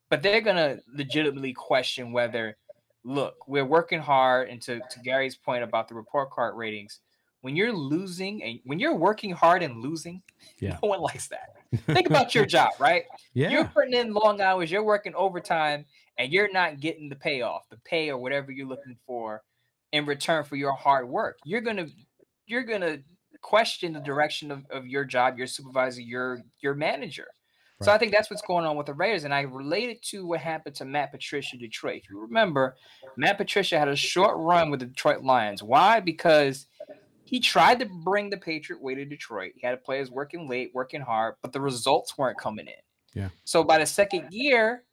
but 0.10 0.22
they're 0.22 0.42
going 0.42 0.56
to 0.56 0.80
legitimately 0.94 1.54
question 1.54 2.12
whether 2.12 2.56
look, 3.04 3.48
we're 3.48 3.66
working 3.66 4.00
hard. 4.00 4.50
And 4.50 4.62
to, 4.64 4.80
to 4.80 5.00
Gary's 5.04 5.36
point 5.36 5.64
about 5.64 5.88
the 5.88 5.96
report 5.96 6.32
card 6.32 6.56
ratings, 6.56 7.00
when 7.42 7.56
you're 7.56 7.74
losing 7.74 8.44
and 8.44 8.60
when 8.66 8.80
you're 8.80 8.96
working 8.96 9.32
hard 9.32 9.64
and 9.64 9.82
losing, 9.82 10.22
Yeah. 10.60 10.78
no 10.84 10.90
one 10.90 11.00
likes 11.02 11.28
that. 11.28 11.56
Think 11.94 12.08
about 12.08 12.36
your 12.36 12.46
job, 12.46 12.72
right? 12.80 13.04
Yeah. 13.34 13.50
You're 13.50 13.66
putting 13.66 13.94
in 13.94 14.14
long 14.14 14.42
hours, 14.42 14.70
you're 14.72 14.84
working 14.84 15.14
overtime, 15.16 15.86
and 16.18 16.32
you're 16.32 16.52
not 16.52 16.80
getting 16.80 17.08
the 17.10 17.16
payoff, 17.16 17.68
the 17.70 17.78
pay 17.78 18.10
or 18.10 18.18
whatever 18.18 18.52
you're 18.52 18.68
looking 18.68 18.98
for 19.06 19.42
in 19.92 20.06
return 20.06 20.44
for 20.44 20.56
your 20.56 20.74
hard 20.74 21.08
work. 21.08 21.40
You're 21.44 21.62
gonna 21.62 21.88
you're 22.46 22.64
gonna 22.64 23.00
question 23.42 23.94
the 23.94 24.00
direction 24.00 24.52
of, 24.52 24.66
of 24.70 24.88
your 24.88 25.06
job, 25.06 25.38
your 25.38 25.48
supervisor, 25.48 26.02
your 26.02 26.42
your 26.62 26.76
manager. 26.76 27.28
So 27.82 27.94
I 27.94 27.98
think 27.98 28.12
that's 28.12 28.30
what's 28.30 28.42
going 28.42 28.66
on 28.66 28.76
with 28.76 28.88
the 28.88 28.94
Raiders. 28.94 29.24
And 29.24 29.34
I 29.34 29.42
relate 29.42 29.90
it 29.90 30.02
to 30.08 30.26
what 30.26 30.42
happened 30.42 30.76
to 30.76 30.86
Matt 30.86 31.12
Patricia 31.12 31.56
Detroit. 31.56 32.02
If 32.04 32.10
you 32.10 32.20
remember, 32.20 32.76
Matt 33.16 33.38
Patricia 33.38 33.80
had 33.80 33.88
a 33.88 33.96
short 33.96 34.36
run 34.38 34.70
with 34.70 34.82
the 34.82 34.86
Detroit 34.86 35.24
Lions. 35.24 35.64
Why? 35.64 36.02
Because 36.02 36.68
he 37.24 37.40
tried 37.40 37.80
to 37.80 37.86
bring 37.86 38.30
the 38.30 38.38
Patriot 38.38 38.82
way 38.82 38.96
to 38.96 39.06
Detroit. 39.06 39.54
He 39.56 39.66
had 39.66 39.82
players 39.84 40.12
working 40.12 40.50
late, 40.50 40.72
working 40.74 41.00
hard, 41.00 41.36
but 41.42 41.54
the 41.54 41.62
results 41.62 42.18
weren't 42.18 42.38
coming 42.38 42.68
in. 42.68 43.22
Yeah. 43.22 43.30
So 43.46 43.64
by 43.64 43.78
the 43.78 43.86
second 43.86 44.28
year, 44.32 44.84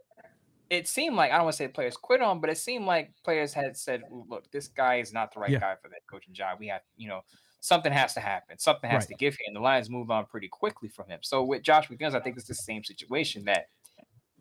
it 0.70 0.88
seemed 0.88 1.16
like 1.16 1.30
I 1.32 1.36
don't 1.36 1.44
want 1.44 1.54
to 1.54 1.58
say 1.58 1.68
players 1.68 1.96
quit 1.96 2.20
on, 2.22 2.40
but 2.40 2.50
it 2.50 2.58
seemed 2.58 2.84
like 2.86 3.14
players 3.24 3.52
had 3.54 3.76
said, 3.76 4.02
"Look, 4.10 4.50
this 4.50 4.68
guy 4.68 4.96
is 4.96 5.12
not 5.12 5.32
the 5.32 5.40
right 5.40 5.50
Yeah. 5.52 5.60
guy 5.60 5.76
for 5.76 5.88
that 5.88 6.06
coaching 6.10 6.34
job. 6.34 6.58
We 6.58 6.68
have, 6.68 6.82
you 6.96 7.08
know, 7.08 7.22
something 7.60 7.92
has 7.92 8.14
to 8.14 8.20
happen. 8.20 8.58
Something 8.58 8.90
has 8.90 9.02
Right. 9.04 9.08
to 9.08 9.14
give 9.14 9.34
here." 9.36 9.44
And 9.46 9.56
the 9.56 9.60
Lions 9.60 9.88
moved 9.90 10.10
on 10.10 10.26
pretty 10.26 10.48
quickly 10.48 10.88
from 10.88 11.08
him. 11.08 11.20
So 11.22 11.42
with 11.44 11.62
Josh 11.62 11.88
McDaniels, 11.88 12.14
I 12.14 12.20
think 12.20 12.36
it's 12.36 12.48
the 12.48 12.54
same 12.54 12.82
situation 12.84 13.44
that 13.46 13.66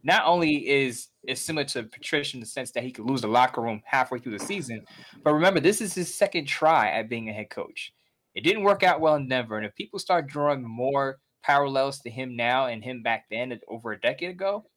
not 0.04 0.26
only 0.26 0.68
is 0.68 1.10
is 1.24 1.42
similar 1.42 1.66
to 1.66 1.84
Patricia 1.84 2.38
in 2.38 2.42
the 2.42 2.46
sense 2.46 2.72
that 2.72 2.84
he 2.84 2.92
could 2.92 3.06
lose 3.06 3.22
the 3.22 3.28
locker 3.28 3.62
room 3.62 3.82
halfway 3.86 4.20
through 4.20 4.38
the 4.38 4.46
season, 4.46 4.86
but 5.24 5.34
remember 5.34 5.60
this 5.60 5.82
is 5.82 5.94
his 5.96 6.14
second 6.14 6.46
try 6.46 6.90
at 6.92 7.10
being 7.10 7.30
a 7.30 7.34
head 7.34 7.50
coach. 7.50 7.94
It 8.36 8.42
didn't 8.42 8.64
work 8.64 8.84
out 8.84 9.02
well 9.02 9.16
in 9.16 9.28
Denver, 9.28 9.58
and 9.58 9.66
if 9.66 9.74
people 9.76 9.98
start 10.00 10.28
drawing 10.28 10.64
more 10.64 11.22
parallels 11.44 12.00
to 12.02 12.10
him 12.10 12.36
now 12.36 12.66
and 12.68 12.84
him 12.84 13.02
back 13.04 13.26
then 13.30 13.60
over 13.68 13.92
a 13.94 14.00
decade 14.00 14.30
ago, 14.32 14.70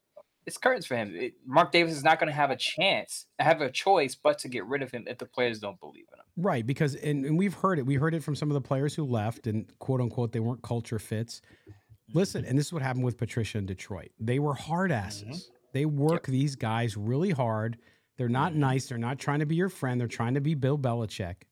it's 0.49 0.57
curtains 0.57 0.87
for 0.87 0.97
him. 0.97 1.15
It, 1.15 1.35
Mark 1.47 1.71
Davis 1.71 1.95
is 1.95 2.03
not 2.03 2.19
going 2.19 2.29
to 2.29 2.35
have 2.35 2.51
a 2.51 2.57
chance, 2.57 3.27
have 3.39 3.61
a 3.61 3.71
choice, 3.71 4.15
but 4.17 4.39
to 4.41 4.49
get 4.49 4.65
rid 4.65 4.83
of 4.83 4.91
him 4.91 5.05
if 5.07 5.19
the 5.19 5.27
players 5.27 5.61
don't 5.61 5.79
believe 5.79 6.07
in 6.13 6.19
him. 6.19 6.25
Right, 6.37 6.67
because 6.67 6.95
and, 6.95 7.25
and 7.27 7.39
we've 7.39 7.55
heard 7.55 7.79
it. 7.79 7.87
We 7.87 7.97
heard 7.97 8.15
it 8.15 8.25
from 8.25 8.35
some 8.35 8.51
of 8.51 8.55
the 8.55 8.61
players 8.61 8.95
who 8.95 9.05
left, 9.05 9.47
and 9.47 9.71
quote 9.79 10.01
unquote, 10.01 10.33
they 10.33 10.41
weren't 10.41 10.63
culture 10.63 10.99
fits. 10.99 11.43
Listen, 12.15 12.45
and 12.47 12.59
this 12.59 12.67
is 12.67 12.73
what 12.73 12.83
happened 12.83 13.05
with 13.05 13.19
Patricia 13.19 13.59
in 13.59 13.67
Detroit. 13.67 14.09
They 14.19 14.39
were 14.39 14.55
hard 14.55 14.91
asses. 14.91 15.23
Mm-hmm. 15.23 15.53
They 15.75 15.85
work 15.85 16.27
yep. 16.27 16.33
these 16.33 16.57
guys 16.57 16.97
really 16.97 17.31
hard. 17.31 17.77
They're 18.17 18.31
not 18.31 18.53
mm-hmm. 18.53 18.61
nice. 18.61 18.87
They're 18.87 18.97
not 18.97 19.19
trying 19.19 19.41
to 19.41 19.47
be 19.47 19.55
your 19.55 19.69
friend. 19.69 20.01
They're 20.01 20.09
trying 20.09 20.35
to 20.35 20.41
be 20.41 20.55
Bill 20.55 20.79
Belichick. 20.79 21.43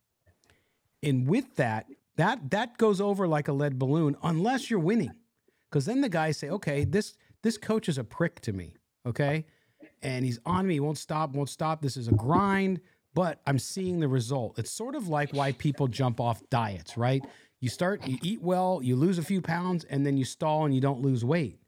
And 1.03 1.29
with 1.29 1.57
that, 1.57 1.87
that 2.17 2.51
that 2.51 2.79
goes 2.79 3.01
over 3.01 3.29
like 3.29 3.49
a 3.49 3.53
lead 3.53 3.79
balloon 3.79 4.17
unless 4.23 4.71
you're 4.71 4.81
winning. 4.81 5.13
Because 5.71 5.85
then 5.85 6.01
the 6.01 6.09
guys 6.09 6.39
say, 6.39 6.49
okay, 6.49 6.85
this 6.85 7.15
this 7.43 7.59
coach 7.59 7.89
is 7.89 7.99
a 7.99 8.05
prick 8.05 8.41
to 8.41 8.53
me. 8.53 8.75
Okay. 9.07 9.47
And 10.03 10.25
he's 10.25 10.39
on 10.45 10.67
me, 10.67 10.81
won't 10.81 10.99
stop, 10.99 11.35
won't 11.35 11.49
stop. 11.49 11.81
This 11.81 11.97
is 11.97 12.09
a 12.09 12.13
grind, 12.13 12.81
but 13.15 13.41
I'm 13.47 13.59
seeing 13.59 14.01
the 14.01 14.09
result. 14.09 14.59
It's 14.59 14.71
sort 14.71 14.95
of 14.95 15.09
like 15.09 15.33
why 15.33 15.53
people 15.53 15.89
jump 15.89 16.21
off 16.21 16.43
diets, 16.51 16.97
right? 16.97 17.25
You 17.61 17.69
start, 17.69 18.07
you 18.07 18.19
eat 18.23 18.43
well, 18.43 18.81
you 18.83 18.97
lose 18.97 19.19
a 19.19 19.23
few 19.23 19.41
pounds, 19.41 19.85
and 19.85 20.05
then 20.05 20.17
you 20.17 20.25
stall 20.25 20.67
and 20.67 20.75
you 20.75 20.81
don't 20.81 21.01
lose 21.01 21.25
weight. 21.25 21.59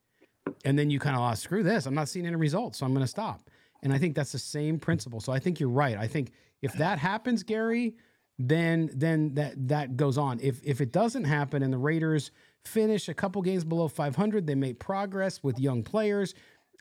And 0.64 0.79
then 0.79 0.90
you 0.90 0.98
kind 0.98 1.16
of, 1.16 1.22
oh, 1.22 1.35
screw 1.35 1.62
this. 1.62 1.87
I'm 1.87 1.94
not 1.94 2.09
seeing 2.09 2.27
any 2.27 2.37
results, 2.37 2.79
so 2.79 2.87
I'm 2.87 2.92
going 2.92 3.05
to 3.05 3.09
stop. 3.09 3.48
And 3.83 3.92
I 3.92 3.98
think 3.98 4.14
that's 4.14 4.33
the 4.33 4.38
same 4.38 4.79
principle. 4.79 5.20
So 5.20 5.33
I 5.33 5.38
think 5.38 5.61
you're 5.61 5.68
right. 5.68 5.96
I 5.96 6.07
think 6.07 6.33
if 6.62 6.72
that 6.74 6.98
happens, 6.98 7.42
Gary, 7.42 7.94
then 8.38 8.90
then 8.94 9.35
that 9.35 9.68
that 9.68 9.96
goes 9.96 10.16
on. 10.18 10.38
If 10.40 10.61
if 10.64 10.81
it 10.81 10.92
doesn't 10.92 11.24
happen 11.24 11.62
and 11.62 11.72
the 11.72 11.79
Raiders 11.79 12.31
finish 12.64 13.09
a 13.09 13.14
couple 13.14 13.42
games 13.42 13.64
below 13.64 13.88
500, 13.88 14.46
they 14.46 14.55
make 14.55 14.79
progress 14.79 15.42
with 15.42 15.59
young 15.59 15.83
players, 15.83 16.35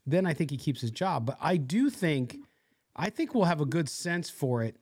then 0.08 0.26
I 0.26 0.34
think 0.34 0.50
he 0.50 0.58
keeps 0.58 0.82
his 0.82 0.90
job. 0.90 1.26
But 1.26 1.38
I 1.40 1.58
do 1.58 1.90
think 1.90 2.38
I 2.96 3.10
think 3.10 3.36
we'll 3.36 3.44
have 3.44 3.62
a 3.62 3.66
good 3.66 3.90
sense 3.90 4.30
for 4.30 4.64
it 4.64 4.78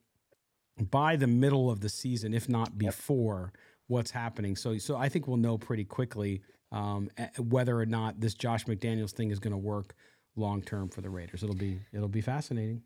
by 0.80 1.16
the 1.16 1.28
middle 1.28 1.70
of 1.70 1.82
the 1.82 1.90
season, 1.90 2.34
if 2.34 2.48
not 2.48 2.78
before 2.78 3.52
what's 3.88 4.12
happening. 4.12 4.56
So 4.56 4.78
so 4.78 4.96
I 4.96 5.10
think 5.10 5.28
we'll 5.28 5.38
know 5.38 5.58
pretty 5.58 5.84
quickly 5.84 6.42
um, 6.72 7.10
whether 7.40 7.78
or 7.78 7.86
not 7.86 8.22
this 8.22 8.34
Josh 8.36 8.66
McDaniels 8.66 9.12
thing 9.12 9.32
is 9.32 9.40
going 9.40 9.52
to 9.52 9.58
work 9.58 9.96
long 10.36 10.62
term 10.62 10.90
for 10.90 11.02
the 11.02 11.10
Raiders. 11.10 11.44
It'll 11.44 11.56
be 11.56 11.80
it'll 11.92 12.08
be 12.08 12.22
fascinating. 12.22 12.84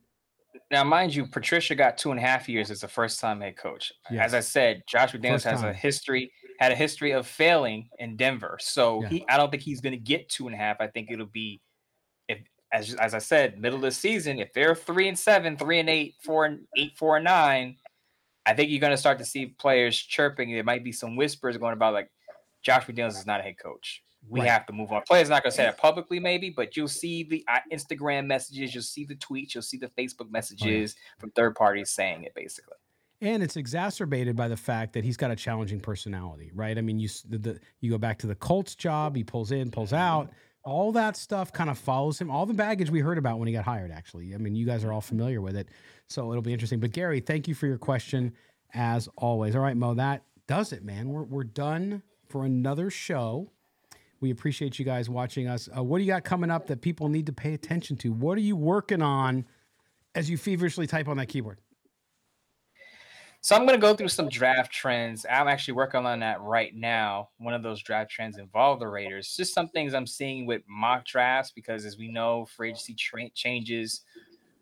Now, 0.72 0.84
mind 0.84 1.14
you, 1.14 1.28
Patricia 1.28 1.76
got 1.76 1.98
two 1.98 2.12
and 2.12 2.20
a 2.20 2.24
half 2.24 2.50
years 2.50 2.72
as 2.72 2.84
a 2.84 2.88
first 2.88 3.20
time 3.20 3.42
head 3.42 3.58
coach. 3.58 3.92
Yes. 4.10 4.28
As 4.28 4.34
I 4.34 4.40
said, 4.40 4.84
Josh 4.88 5.14
McDaniels 5.14 5.44
has 5.44 5.64
a 5.64 5.74
history 5.74 6.32
had 6.60 6.72
a 6.72 6.76
history 6.76 7.12
of 7.12 7.26
failing 7.26 7.88
in 8.00 8.16
Denver. 8.18 8.58
So 8.60 9.02
yeah. 9.04 9.10
he 9.10 9.26
I 9.30 9.38
don't 9.38 9.50
think 9.52 9.64
he's 9.64 9.82
going 9.82 9.94
to 9.94 10.00
get 10.00 10.30
two 10.30 10.48
and 10.48 10.56
a 10.56 10.58
half. 10.58 10.78
I 10.80 10.88
think 10.88 11.10
it'll 11.12 11.26
be 11.28 11.62
as 12.72 12.94
as 12.96 13.14
I 13.14 13.20
said, 13.20 13.60
middle 13.60 13.78
of 13.78 13.84
the 13.84 13.92
season, 13.92 14.40
if 14.40 14.54
they're 14.54 14.76
three 14.76 15.08
and 15.08 15.18
seven, 15.18 15.58
three 15.58 15.80
and 15.80 15.90
eight, 15.90 16.16
four 16.24 16.46
and 16.46 16.62
eight, 16.78 16.98
four 16.98 17.18
and 17.18 17.26
nine, 17.26 17.78
I 18.46 18.54
think 18.54 18.70
you're 18.70 18.80
going 18.80 18.92
to 18.92 18.98
start 18.98 19.18
to 19.20 19.26
see 19.26 19.48
players 19.48 19.98
chirping. 19.98 20.52
There 20.52 20.64
might 20.64 20.84
be 20.84 20.92
some 20.92 21.16
whispers 21.16 21.58
going 21.58 21.74
about 21.74 21.94
like 21.94 22.10
Josh 22.62 22.86
McDaniels 22.86 23.18
is 23.18 23.26
not 23.26 23.40
a 23.40 23.44
head 23.44 23.58
coach. 23.62 24.04
We 24.28 24.42
right. 24.42 24.50
have 24.50 24.66
to 24.66 24.74
move 24.74 24.92
on. 24.92 25.02
Players 25.08 25.30
not 25.30 25.44
going 25.44 25.52
to 25.52 25.56
say 25.56 25.64
that 25.64 25.78
publicly, 25.78 26.20
maybe, 26.20 26.50
but 26.50 26.76
you'll 26.76 26.90
see 26.90 27.24
the 27.24 27.44
uh, 27.48 27.60
Instagram 27.72 28.26
messages, 28.26 28.74
you'll 28.74 28.84
see 28.84 29.06
the 29.06 29.16
tweets, 29.16 29.54
you'll 29.54 29.64
see 29.64 29.78
the 29.78 29.88
Facebook 29.88 30.30
messages 30.30 30.96
right. 30.96 31.22
from 31.22 31.32
third 31.32 31.56
parties 31.56 31.92
saying 31.92 32.24
it, 32.24 32.34
basically. 32.36 32.76
And 33.22 33.44
it's 33.44 33.56
exacerbated 33.56 34.36
by 34.36 34.48
the 34.48 34.58
fact 34.58 34.94
that 34.94 35.04
he's 35.04 35.18
got 35.18 35.32
a 35.32 35.36
challenging 35.36 35.80
personality, 35.80 36.52
right? 36.54 36.78
I 36.78 36.82
mean, 36.82 37.00
you 37.00 37.10
the, 37.30 37.38
the, 37.38 37.60
you 37.82 37.92
go 37.92 37.98
back 37.98 38.18
to 38.20 38.28
the 38.28 38.36
Colts 38.36 38.76
job, 38.76 39.16
he 39.16 39.24
pulls 39.24 39.52
in, 39.52 39.72
pulls 39.72 39.94
out, 39.94 40.32
all 40.70 40.92
that 40.94 41.18
stuff 41.18 41.52
kind 41.52 41.70
of 41.70 41.78
follows 41.78 42.20
him. 42.20 42.30
All 42.30 42.46
the 42.46 42.54
baggage 42.54 42.90
we 42.90 43.00
heard 43.00 43.18
about 43.18 43.40
when 43.40 43.48
he 43.48 43.54
got 43.54 43.66
hired, 43.66 43.92
actually. 43.92 44.34
I 44.34 44.38
mean, 44.38 44.56
you 44.56 44.66
guys 44.66 44.84
are 44.84 44.94
all 44.94 45.02
familiar 45.02 45.42
with 45.42 45.56
it, 45.56 45.68
so 46.08 46.32
it'll 46.32 46.42
be 46.42 46.54
interesting. 46.54 46.80
But 46.80 46.92
Gary, 46.92 47.20
thank 47.20 47.48
you 47.48 47.56
for 47.56 47.68
your 47.68 47.78
question, 47.78 48.34
as 48.74 49.10
always. 49.18 49.56
All 49.56 49.62
right, 49.62 49.76
Mo, 49.76 49.96
that 49.96 50.24
does 50.48 50.72
it, 50.72 50.84
man. 50.84 51.10
We're 51.10 51.24
we're 51.24 51.44
done 51.44 52.04
for 52.30 52.46
another 52.46 52.90
show. 52.90 53.52
We 54.22 54.32
appreciate 54.32 54.78
you 54.78 54.86
guys 54.86 55.10
watching 55.10 55.48
us. 55.48 55.70
Uh, 55.76 55.84
what 55.84 55.98
do 55.98 56.04
you 56.04 56.12
got 56.12 56.24
coming 56.24 56.52
up 56.52 56.68
that 56.68 56.82
people 56.82 57.10
need 57.10 57.26
to 57.28 57.34
pay 57.34 57.54
attention 57.54 57.96
to? 57.98 58.12
What 58.12 58.38
are 58.38 58.42
you 58.42 58.56
working 58.56 59.02
on 59.02 59.46
as 60.14 60.30
you 60.30 60.38
feverishly 60.38 60.88
type 60.88 61.08
on 61.08 61.18
that 61.18 61.28
keyboard? 61.28 61.60
So 63.42 63.56
I'm 63.56 63.66
going 63.66 63.80
to 63.80 63.82
go 63.82 63.96
through 63.96 64.10
some 64.10 64.28
draft 64.28 64.72
trends. 64.72 65.26
I'm 65.30 65.48
actually 65.48 65.76
working 65.76 66.06
on 66.06 66.20
that 66.20 66.42
right 66.42 66.76
now. 66.76 67.30
One 67.38 67.54
of 67.54 67.64
those 67.64 67.82
draft 67.82 68.12
trends 68.12 68.38
involve 68.38 68.80
the 68.80 68.88
Raiders. 68.88 69.34
Just 69.36 69.54
some 69.54 69.70
things 69.70 69.94
I'm 69.94 70.08
seeing 70.08 70.46
with 70.46 70.62
mock 70.68 71.06
drafts 71.06 71.52
because, 71.52 71.86
as 71.86 71.98
we 71.98 72.10
know, 72.10 72.46
free 72.46 72.70
agency 72.70 72.94
tra- 72.96 73.30
changes 73.30 74.02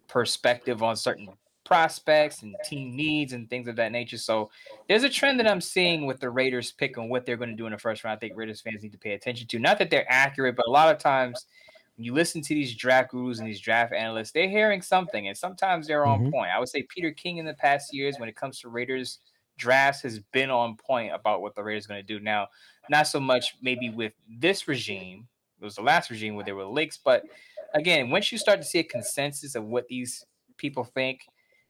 perspective 0.07 0.83
on 0.83 0.95
certain 0.95 1.27
prospects 1.65 2.43
and 2.43 2.55
team 2.63 2.95
needs 2.95 3.33
and 3.33 3.49
things 3.49 3.67
of 3.67 3.75
that 3.75 3.91
nature. 3.91 4.17
So 4.17 4.49
there's 4.87 5.03
a 5.03 5.09
trend 5.09 5.39
that 5.39 5.47
I'm 5.47 5.59
seeing 5.59 6.05
with 6.05 6.19
the 6.19 6.29
Raiders 6.29 6.71
pick 6.71 6.97
on 6.97 7.09
what 7.09 7.25
they're 7.25 7.35
going 7.35 7.49
to 7.49 7.55
do 7.55 7.65
in 7.65 7.73
the 7.73 7.77
first 7.77 8.03
round. 8.03 8.15
I 8.15 8.19
think 8.19 8.37
Raiders 8.37 8.61
fans 8.61 8.83
need 8.83 8.93
to 8.93 8.97
pay 8.97 9.13
attention 9.13 9.47
to. 9.47 9.59
Not 9.59 9.79
that 9.79 9.89
they're 9.89 10.09
accurate, 10.09 10.55
but 10.55 10.67
a 10.67 10.71
lot 10.71 10.89
of 10.89 10.99
times 10.99 11.45
when 11.97 12.05
you 12.05 12.13
listen 12.13 12.41
to 12.43 12.53
these 12.53 12.75
draft 12.75 13.11
gurus 13.11 13.39
and 13.39 13.47
these 13.47 13.59
draft 13.59 13.91
analysts, 13.91 14.31
they're 14.31 14.47
hearing 14.47 14.81
something, 14.81 15.27
and 15.27 15.35
sometimes 15.35 15.87
they're 15.87 16.05
on 16.05 16.21
mm-hmm. 16.21 16.29
point. 16.29 16.51
I 16.51 16.59
would 16.59 16.69
say 16.69 16.83
Peter 16.83 17.11
King 17.11 17.37
in 17.37 17.45
the 17.45 17.55
past 17.55 17.93
years, 17.93 18.15
when 18.19 18.29
it 18.29 18.35
comes 18.35 18.59
to 18.59 18.69
Raiders 18.69 19.19
drafts, 19.57 20.03
has 20.03 20.19
been 20.31 20.51
on 20.51 20.77
point 20.77 21.13
about 21.13 21.41
what 21.41 21.55
the 21.55 21.63
Raiders 21.63 21.85
are 21.85 21.89
going 21.89 22.05
to 22.05 22.07
do. 22.07 22.19
Now, 22.19 22.47
not 22.89 23.07
so 23.07 23.19
much 23.19 23.55
maybe 23.61 23.89
with 23.89 24.13
this 24.39 24.67
regime. 24.67 25.27
It 25.59 25.65
was 25.65 25.75
the 25.75 25.81
last 25.81 26.11
regime 26.11 26.35
where 26.35 26.45
there 26.45 26.55
were 26.55 26.65
leaks, 26.65 26.99
but 27.03 27.23
again, 27.73 28.11
once 28.11 28.31
you 28.31 28.37
start 28.37 28.61
to 28.61 28.67
see 28.67 28.79
a 28.79 28.83
consensus 28.83 29.55
of 29.55 29.65
what 29.65 29.87
these 29.87 30.23
people 30.57 30.83
think, 30.83 31.21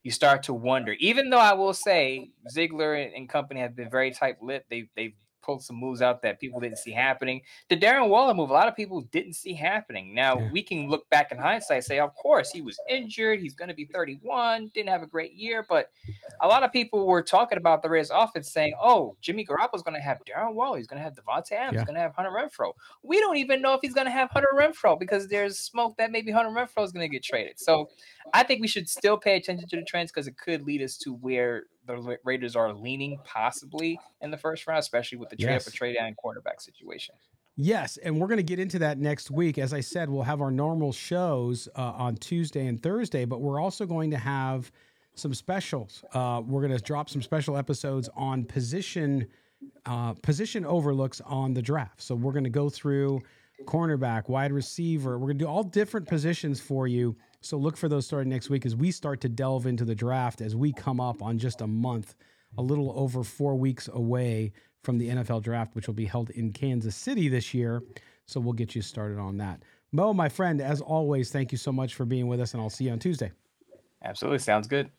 you 0.04 0.12
start 0.12 0.44
to 0.44 0.54
wonder. 0.54 0.94
Even 1.00 1.30
though 1.30 1.40
I 1.40 1.54
will 1.54 1.74
say 1.74 2.32
Ziegler 2.50 2.96
and 2.96 3.30
company 3.30 3.62
have 3.62 3.76
been 3.76 3.90
very 3.90 4.12
tight-lipped, 4.12 4.70
they 4.70 4.90
they've 4.96 5.16
pulled 5.48 5.64
some 5.64 5.78
moves 5.78 6.02
out 6.02 6.22
that 6.22 6.40
people 6.40 6.60
didn't 6.60 6.78
see 6.78 6.92
happening. 6.92 7.42
The 7.70 7.78
Darren 7.78 8.10
Waller 8.10 8.34
move, 8.34 8.50
a 8.50 8.54
lot 8.54 8.68
of 8.68 8.76
people 8.76 9.02
didn't 9.12 9.34
see 9.34 9.54
happening. 9.54 10.14
Now 10.14 10.38
yeah. 10.38 10.52
we 10.52 10.62
can 10.62 10.90
look 10.90 11.10
back 11.10 11.32
in 11.32 11.38
hindsight, 11.38 11.86
say, 11.86 12.00
of 12.00 12.14
course, 12.16 12.52
he 12.52 12.62
was 12.62 12.78
injured. 12.90 13.40
He's 13.40 13.56
going 13.56 13.70
to 13.70 13.74
be 13.74 13.86
31, 13.86 14.72
didn't 14.74 14.90
have 14.90 15.04
a 15.04 15.08
great 15.08 15.34
year. 15.34 15.66
But 15.68 15.90
a 16.42 16.48
lot 16.48 16.64
of 16.64 16.72
people 16.72 17.08
were 17.08 17.24
talking 17.24 17.58
about 17.58 17.82
the 17.82 17.90
Raiders 17.90 18.12
offense 18.14 18.52
saying, 18.52 18.74
oh, 18.82 19.16
Jimmy 19.22 19.46
Garoppolo's 19.46 19.84
going 19.84 19.96
to 19.96 20.02
have 20.02 20.20
Darren 20.26 20.54
Waller. 20.54 20.78
He's 20.78 20.88
going 20.88 21.00
to 21.00 21.04
have 21.04 21.14
Davante 21.14 21.54
Adams. 21.54 21.74
Yeah. 21.74 21.80
He's 21.80 21.86
going 21.86 21.96
to 21.96 22.02
have 22.02 22.14
Hunter 22.14 22.32
Renfrow." 22.32 22.74
We 23.02 23.20
don't 23.22 23.38
even 23.38 23.62
know 23.62 23.74
if 23.74 23.80
he's 23.82 23.94
going 23.94 24.06
to 24.06 24.12
have 24.12 24.30
Hunter 24.32 24.50
Renfrow 24.54 25.00
because 25.00 25.30
there's 25.30 25.58
smoke 25.58 25.96
that 25.98 26.12
maybe 26.12 26.32
Hunter 26.32 26.52
Renfrow 26.52 26.84
is 26.84 26.92
going 26.92 27.06
to 27.06 27.12
get 27.12 27.24
traded. 27.24 27.58
So 27.58 27.90
I 28.34 28.44
think 28.44 28.60
we 28.60 28.68
should 28.68 28.90
still 28.90 29.18
pay 29.18 29.38
attention 29.38 29.68
to 29.70 29.76
the 29.78 29.84
trends 29.84 30.12
because 30.12 30.28
it 30.28 30.38
could 30.38 30.64
lead 30.64 30.82
us 30.82 30.98
to 30.98 31.14
where 31.14 31.64
the 31.88 32.18
Raiders 32.24 32.56
are 32.56 32.74
leaning 32.74 33.18
possibly 33.24 34.00
in 34.22 34.30
the 34.30 34.38
first 34.38 34.68
round, 34.68 34.80
especially 34.80 35.18
with 35.18 35.30
the 35.30 35.36
trade 35.36 35.54
yes. 35.54 35.68
up 35.68 35.74
trade 35.74 35.96
down 35.96 36.14
quarterback 36.14 36.62
situation. 36.62 37.16
Yes, 37.60 37.98
and 37.98 38.20
we're 38.20 38.28
going 38.28 38.38
to 38.38 38.44
get 38.44 38.60
into 38.60 38.78
that 38.80 39.00
next 39.00 39.32
week. 39.32 39.58
As 39.58 39.74
I 39.74 39.80
said, 39.80 40.10
we'll 40.10 40.22
have 40.22 40.42
our 40.42 40.52
normal 40.52 40.94
shows 40.94 41.68
uh, 41.76 41.82
on 41.82 42.16
Tuesday 42.18 42.68
and 42.68 42.82
Thursday, 42.82 43.26
but 43.26 43.42
we're 43.42 43.60
also 43.60 43.88
going 43.88 44.12
to 44.12 44.18
have 44.18 44.72
some 45.16 45.34
specials. 45.34 46.04
Uh, 46.14 46.44
we're 46.46 46.62
going 46.62 46.78
to 46.78 46.84
drop 46.84 47.10
some 47.10 47.24
special 47.24 47.58
episodes 47.58 48.10
on 48.16 48.44
position 48.46 49.28
uh, 49.88 50.14
position 50.14 50.66
overlooks 50.66 51.20
on 51.22 51.54
the 51.56 51.62
draft. 51.62 52.00
So 52.02 52.14
we're 52.14 52.32
going 52.32 52.44
to 52.44 52.50
go 52.52 52.70
through 52.70 53.24
cornerback, 53.66 54.30
wide 54.30 54.52
receiver. 54.52 55.18
We're 55.18 55.28
going 55.28 55.40
to 55.40 55.46
do 55.46 55.50
all 55.50 55.64
different 55.64 56.08
positions 56.08 56.60
for 56.60 56.88
you 56.88 57.16
so 57.42 57.58
look 57.58 57.78
for 57.78 57.88
those 57.88 58.06
starting 58.06 58.30
next 58.30 58.50
week 58.50 58.66
as 58.66 58.76
we 58.76 58.92
start 58.92 59.22
to 59.22 59.30
delve 59.30 59.68
into 59.68 59.86
the 59.86 59.96
draft 59.96 60.42
as 60.42 60.56
we 60.56 60.74
come 60.74 61.00
up 61.00 61.22
on 61.22 61.38
just 61.38 61.62
a 61.62 61.68
month, 61.68 62.16
a 62.58 62.62
little 62.62 62.92
over 62.96 63.24
four 63.24 63.56
weeks 63.56 63.90
away 63.94 64.52
from 64.84 64.98
the 64.98 65.10
NFL 65.10 65.44
draft, 65.44 65.76
which 65.76 65.88
will 65.88 65.94
be 65.94 66.06
held 66.06 66.30
in 66.32 66.52
Kansas 66.52 66.96
City 66.96 67.28
this 67.30 67.54
year. 67.54 67.84
So 68.26 68.40
we'll 68.40 68.54
get 68.54 68.76
you 68.76 68.82
started 68.82 69.20
on 69.20 69.38
that. 69.38 69.64
Mo, 69.92 70.14
my 70.14 70.28
friend, 70.28 70.60
as 70.60 70.82
always, 70.82 71.32
thank 71.32 71.52
you 71.52 71.58
so 71.58 71.72
much 71.72 71.96
for 71.96 72.06
being 72.06 72.28
with 72.28 72.42
us, 72.42 72.54
and 72.54 72.62
I'll 72.62 72.70
see 72.70 72.86
you 72.86 72.92
on 72.92 73.00
Tuesday. 73.00 73.32
Absolutely. 74.04 74.40
Sounds 74.40 74.68
good. 74.68 74.90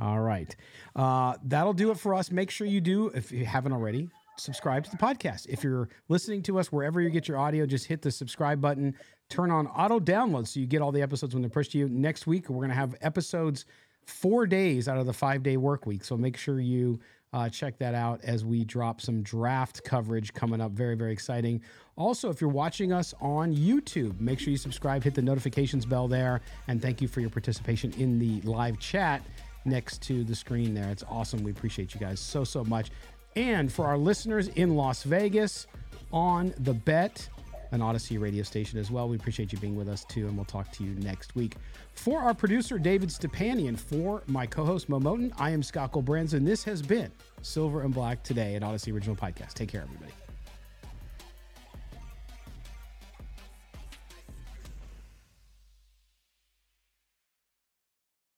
All 0.00 0.20
right. 0.20 0.54
Uh, 0.96 1.36
that'll 1.44 1.72
do 1.72 1.90
it 1.90 1.98
for 1.98 2.14
us. 2.14 2.30
Make 2.30 2.50
sure 2.50 2.66
you 2.66 2.80
do, 2.80 3.08
if 3.08 3.30
you 3.30 3.46
haven't 3.46 3.72
already, 3.72 4.10
subscribe 4.36 4.84
to 4.84 4.90
the 4.90 4.96
podcast. 4.96 5.46
If 5.48 5.62
you're 5.62 5.88
listening 6.08 6.42
to 6.42 6.58
us 6.58 6.72
wherever 6.72 7.00
you 7.00 7.10
get 7.10 7.28
your 7.28 7.38
audio, 7.38 7.66
just 7.66 7.86
hit 7.86 8.02
the 8.02 8.10
subscribe 8.10 8.60
button 8.60 8.94
turn 9.32 9.50
on 9.50 9.66
auto 9.68 9.98
download 9.98 10.46
so 10.46 10.60
you 10.60 10.66
get 10.66 10.82
all 10.82 10.92
the 10.92 11.00
episodes 11.00 11.34
when 11.34 11.42
they're 11.42 11.50
pushed 11.50 11.72
to 11.72 11.78
you. 11.78 11.88
Next 11.88 12.26
week, 12.26 12.50
we're 12.50 12.56
going 12.56 12.68
to 12.68 12.74
have 12.74 12.94
episodes 13.00 13.64
four 14.04 14.46
days 14.46 14.88
out 14.88 14.98
of 14.98 15.06
the 15.06 15.12
five 15.12 15.42
day 15.42 15.56
work 15.56 15.86
week. 15.86 16.04
So 16.04 16.16
make 16.16 16.36
sure 16.36 16.60
you 16.60 17.00
uh, 17.32 17.48
check 17.48 17.78
that 17.78 17.94
out 17.94 18.20
as 18.24 18.44
we 18.44 18.62
drop 18.64 19.00
some 19.00 19.22
draft 19.22 19.82
coverage 19.84 20.34
coming 20.34 20.60
up. 20.60 20.72
Very, 20.72 20.96
very 20.96 21.12
exciting. 21.12 21.62
Also, 21.96 22.28
if 22.28 22.40
you're 22.40 22.50
watching 22.50 22.92
us 22.92 23.14
on 23.20 23.54
YouTube, 23.54 24.20
make 24.20 24.38
sure 24.38 24.50
you 24.50 24.58
subscribe, 24.58 25.02
hit 25.02 25.14
the 25.14 25.22
notifications 25.22 25.86
bell 25.86 26.08
there, 26.08 26.42
and 26.68 26.82
thank 26.82 27.00
you 27.00 27.08
for 27.08 27.20
your 27.20 27.30
participation 27.30 27.92
in 27.94 28.18
the 28.18 28.42
live 28.42 28.78
chat 28.78 29.22
next 29.64 30.02
to 30.02 30.24
the 30.24 30.34
screen 30.34 30.74
there. 30.74 30.90
It's 30.90 31.04
awesome. 31.08 31.42
We 31.42 31.52
appreciate 31.52 31.94
you 31.94 32.00
guys 32.00 32.20
so, 32.20 32.44
so 32.44 32.64
much. 32.64 32.90
And 33.36 33.72
for 33.72 33.86
our 33.86 33.98
listeners 33.98 34.48
in 34.48 34.76
Las 34.76 35.02
Vegas 35.04 35.66
on 36.12 36.54
the 36.58 36.74
bet, 36.74 37.28
an 37.72 37.80
Audacy 37.80 38.20
radio 38.20 38.42
station 38.42 38.78
as 38.78 38.90
well. 38.90 39.08
We 39.08 39.16
appreciate 39.16 39.52
you 39.52 39.58
being 39.58 39.76
with 39.76 39.88
us 39.88 40.04
too, 40.04 40.28
and 40.28 40.36
we'll 40.36 40.44
talk 40.44 40.70
to 40.72 40.84
you 40.84 40.94
next 40.96 41.34
week. 41.34 41.56
For 41.94 42.20
our 42.20 42.34
producer, 42.34 42.78
David 42.78 43.08
Stepanian, 43.08 43.78
for 43.78 44.22
my 44.26 44.46
co 44.46 44.64
host, 44.64 44.88
Mo 44.88 45.00
Moton, 45.00 45.32
I 45.38 45.50
am 45.50 45.62
Scott 45.62 45.92
Brands, 46.04 46.34
and 46.34 46.46
this 46.46 46.62
has 46.64 46.82
been 46.82 47.10
Silver 47.40 47.82
and 47.82 47.92
Black 47.92 48.22
today 48.22 48.54
at 48.54 48.62
Audacy 48.62 48.92
Original 48.92 49.16
Podcast. 49.16 49.54
Take 49.54 49.70
care, 49.70 49.82
everybody. 49.82 50.12